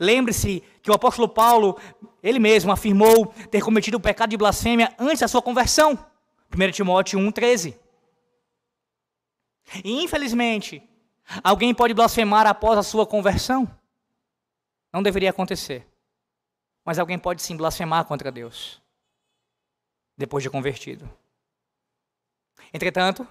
[0.00, 1.78] Lembre-se que o apóstolo Paulo,
[2.22, 5.98] ele mesmo afirmou ter cometido o pecado de blasfêmia antes da sua conversão.
[6.52, 7.76] 1 Timóteo 1,13.
[9.84, 10.82] E infelizmente,
[11.42, 13.68] alguém pode blasfemar após a sua conversão.
[14.92, 15.86] Não deveria acontecer.
[16.84, 18.80] Mas alguém pode sim blasfemar contra Deus,
[20.16, 21.10] depois de convertido.
[22.72, 23.26] Entretanto,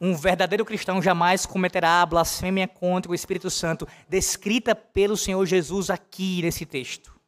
[0.00, 5.90] um verdadeiro cristão jamais cometerá a blasfêmia contra o Espírito Santo, descrita pelo Senhor Jesus
[5.90, 7.18] aqui nesse texto.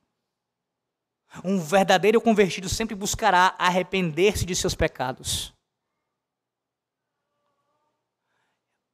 [1.45, 5.53] Um verdadeiro convertido sempre buscará arrepender-se de seus pecados.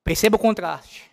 [0.04, 1.10] Perceba o contraste.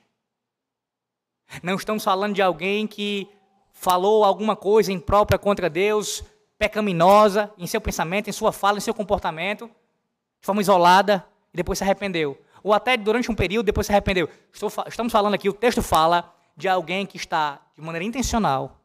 [1.62, 3.28] Não estamos falando de alguém que
[3.72, 6.24] falou alguma coisa imprópria contra Deus,
[6.58, 11.78] pecaminosa em seu pensamento, em sua fala, em seu comportamento, de forma isolada, e depois
[11.78, 12.42] se arrependeu.
[12.64, 14.30] ou até durante um período, depois se arrependeu.
[14.52, 18.80] Estou, estamos falando aqui, o texto fala de alguém que está de maneira intencional,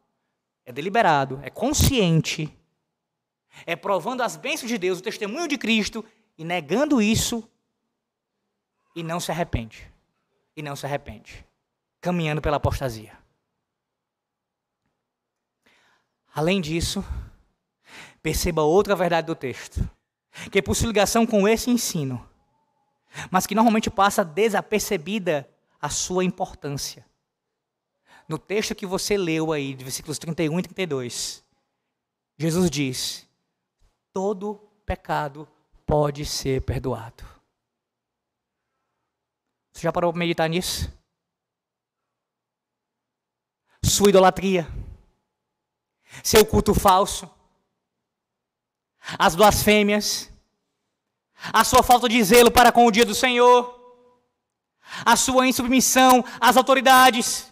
[0.65, 2.53] é deliberado, é consciente,
[3.65, 6.03] é provando as bênçãos de Deus, o testemunho de Cristo,
[6.37, 7.49] e negando isso,
[8.95, 9.89] e não se arrepende.
[10.55, 11.45] E não se arrepende.
[12.01, 13.17] Caminhando pela apostasia.
[16.33, 17.03] Além disso,
[18.21, 19.89] perceba outra verdade do texto,
[20.51, 22.28] que possui ligação com esse ensino,
[23.31, 25.49] mas que normalmente passa desapercebida
[25.81, 27.05] a sua importância.
[28.27, 31.43] No texto que você leu aí, de versículos 31 e 32,
[32.37, 33.27] Jesus diz:
[34.13, 34.55] todo
[34.85, 35.47] pecado
[35.85, 37.23] pode ser perdoado.
[39.71, 40.91] Você já parou para meditar nisso?
[43.83, 44.67] Sua idolatria,
[46.23, 47.29] seu culto falso,
[49.17, 50.31] as blasfêmias,
[51.53, 53.77] a sua falta de zelo para com o dia do Senhor,
[55.05, 57.51] a sua insubmissão às autoridades,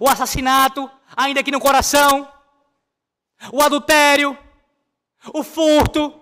[0.00, 2.28] o assassinato, ainda aqui no coração,
[3.52, 4.36] o adultério,
[5.32, 6.20] o furto,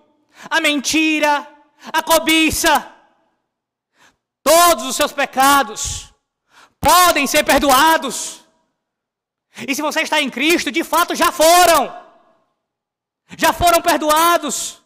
[0.50, 1.48] a mentira,
[1.92, 2.92] a cobiça,
[4.42, 6.12] todos os seus pecados
[6.80, 8.40] podem ser perdoados.
[9.68, 11.94] E se você está em Cristo, de fato já foram.
[13.38, 14.81] Já foram perdoados.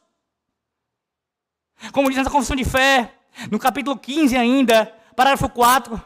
[1.92, 3.12] Como diz na confissão de fé,
[3.50, 6.00] no capítulo 15 ainda, parágrafo 4.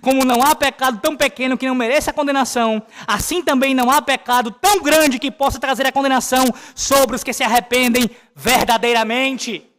[0.00, 4.00] Como não há pecado tão pequeno que não mereça a condenação, assim também não há
[4.00, 9.70] pecado tão grande que possa trazer a condenação sobre os que se arrependem verdadeiramente.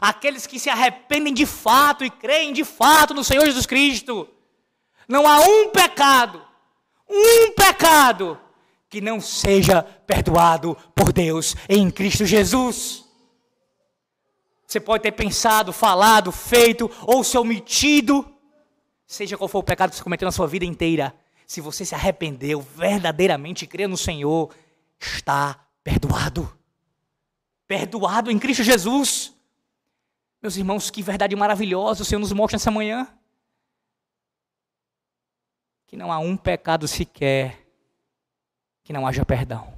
[0.00, 4.28] Aqueles que se arrependem de fato e creem de fato no Senhor Jesus Cristo.
[5.08, 6.42] Não há um pecado,
[7.08, 8.38] um pecado,
[8.88, 13.03] que não seja perdoado por Deus em Cristo Jesus.
[14.74, 18.28] Você pode ter pensado, falado, feito ou se omitido
[19.06, 21.14] Seja qual for o pecado que você cometeu na sua vida inteira,
[21.46, 24.52] se você se arrependeu verdadeiramente e crê no Senhor,
[24.98, 26.52] está perdoado.
[27.68, 29.32] Perdoado em Cristo Jesus.
[30.42, 33.06] Meus irmãos, que verdade maravilhosa o Senhor nos mostra nessa manhã.
[35.86, 37.64] Que não há um pecado sequer
[38.82, 39.72] que não haja perdão.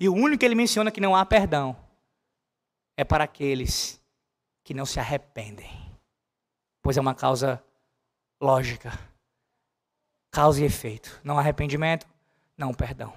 [0.00, 1.85] E o único que ele menciona que não há perdão
[2.96, 4.00] é para aqueles
[4.64, 5.70] que não se arrependem,
[6.82, 7.62] pois é uma causa
[8.40, 8.98] lógica.
[10.30, 11.20] Causa e efeito.
[11.22, 12.06] Não arrependimento,
[12.56, 13.12] não perdão.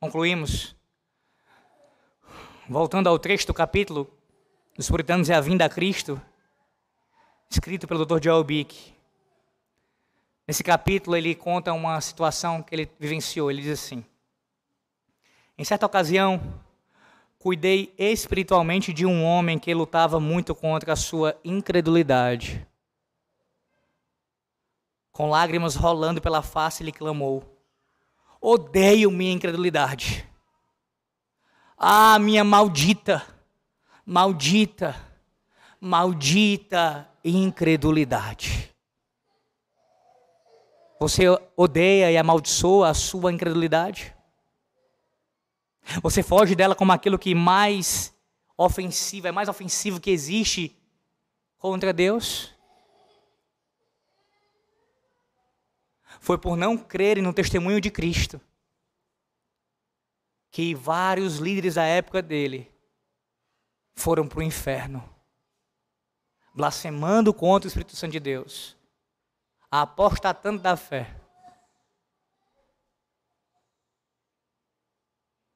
[0.00, 0.76] Concluímos.
[2.68, 4.08] Voltando ao trecho do capítulo
[4.76, 6.20] dos Puritanos e a Vinda a Cristo,
[7.50, 8.22] escrito pelo Dr.
[8.22, 8.94] Joel Bick.
[10.46, 13.50] Nesse capítulo ele conta uma situação que ele vivenciou.
[13.50, 14.04] Ele diz assim:
[15.60, 16.40] Em certa ocasião,
[17.38, 22.66] Cuidei espiritualmente de um homem que lutava muito contra a sua incredulidade.
[25.12, 27.44] Com lágrimas rolando pela face, ele clamou:
[28.40, 30.26] Odeio minha incredulidade.
[31.76, 33.22] Ah, minha maldita,
[34.04, 34.96] maldita,
[35.78, 38.74] maldita incredulidade.
[40.98, 44.14] Você odeia e amaldiçoa a sua incredulidade?
[46.02, 48.14] Você foge dela como aquilo que mais
[48.56, 50.76] ofensivo, é mais ofensivo que existe
[51.58, 52.54] contra Deus.
[56.20, 58.40] Foi por não crerem no testemunho de Cristo
[60.50, 62.70] que vários líderes da época dele
[63.94, 65.08] foram para o inferno,
[66.54, 68.76] blasfemando contra o Espírito Santo de Deus,
[69.70, 71.19] apostatando da fé.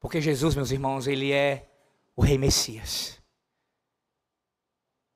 [0.05, 1.67] Porque Jesus, meus irmãos, ele é
[2.15, 3.19] o Rei Messias.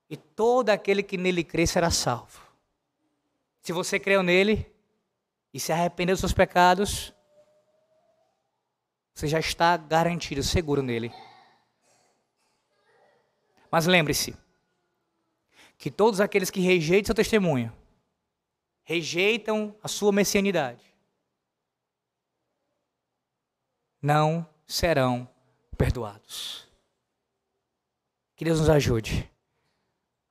[0.10, 2.42] E todo aquele que nele crê será salvo.
[3.62, 4.66] Se você creu nele
[5.54, 7.14] e se arrependeu dos seus pecados,
[9.14, 11.14] você já está garantido, seguro nele.
[13.70, 14.36] Mas lembre-se
[15.78, 17.72] que todos aqueles que rejeitam seu testemunho,
[18.84, 20.84] rejeitam a sua messianidade,
[24.02, 25.28] não serão
[25.76, 26.68] perdoados.
[28.36, 29.30] Que Deus nos ajude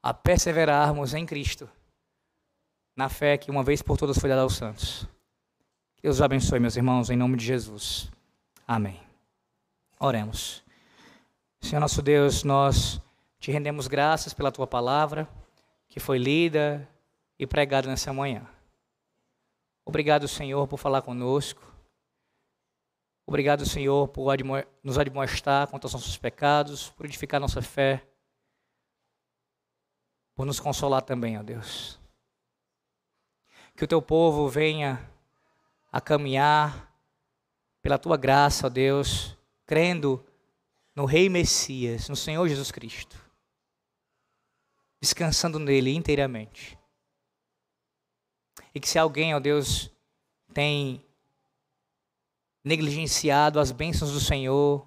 [0.01, 1.68] a perseverarmos em Cristo,
[2.97, 5.07] na fé que uma vez por todas foi dada aos santos.
[5.97, 8.11] Que Deus os abençoe, meus irmãos, em nome de Jesus.
[8.66, 9.01] Amém.
[9.99, 10.62] Oremos.
[11.61, 13.01] Senhor nosso Deus, nós
[13.41, 15.28] te rendemos graças pela tua palavra,
[15.89, 16.89] que foi lida
[17.36, 18.47] e pregada nessa manhã.
[19.84, 21.67] Obrigado, Senhor, por falar conosco.
[23.29, 24.35] Obrigado, Senhor, por
[24.83, 28.03] nos admoestar contra os nossos pecados, purificar nossa fé.
[30.35, 32.01] por nos consolar também, ó Deus.
[33.76, 35.12] Que o teu povo venha
[35.93, 36.91] a caminhar
[37.83, 40.24] pela tua graça, ó Deus, crendo
[40.97, 43.20] no Rei Messias, no Senhor Jesus Cristo,
[44.99, 46.79] descansando nele inteiramente.
[48.74, 49.91] E que se alguém, ó Deus,
[50.55, 51.05] tem
[52.68, 54.86] negligenciado as bênçãos do Senhor,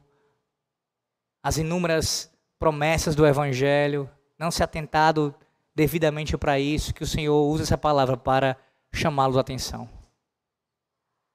[1.44, 5.34] as inúmeras promessas do Evangelho, não se atentado
[5.74, 8.56] devidamente para isso, que o Senhor use essa palavra para
[8.94, 9.90] chamá-los à atenção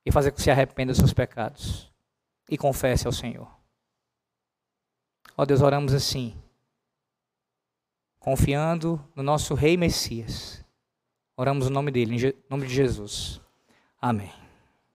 [0.04, 1.92] e fazer com que se arrependa dos seus pecados
[2.48, 3.50] e confesse ao Senhor.
[5.36, 6.40] Ó Deus, oramos assim,
[8.20, 10.64] confiando no nosso Rei Messias.
[11.36, 13.40] Oramos no nome dele, em nome de Jesus.
[14.00, 14.45] Amém.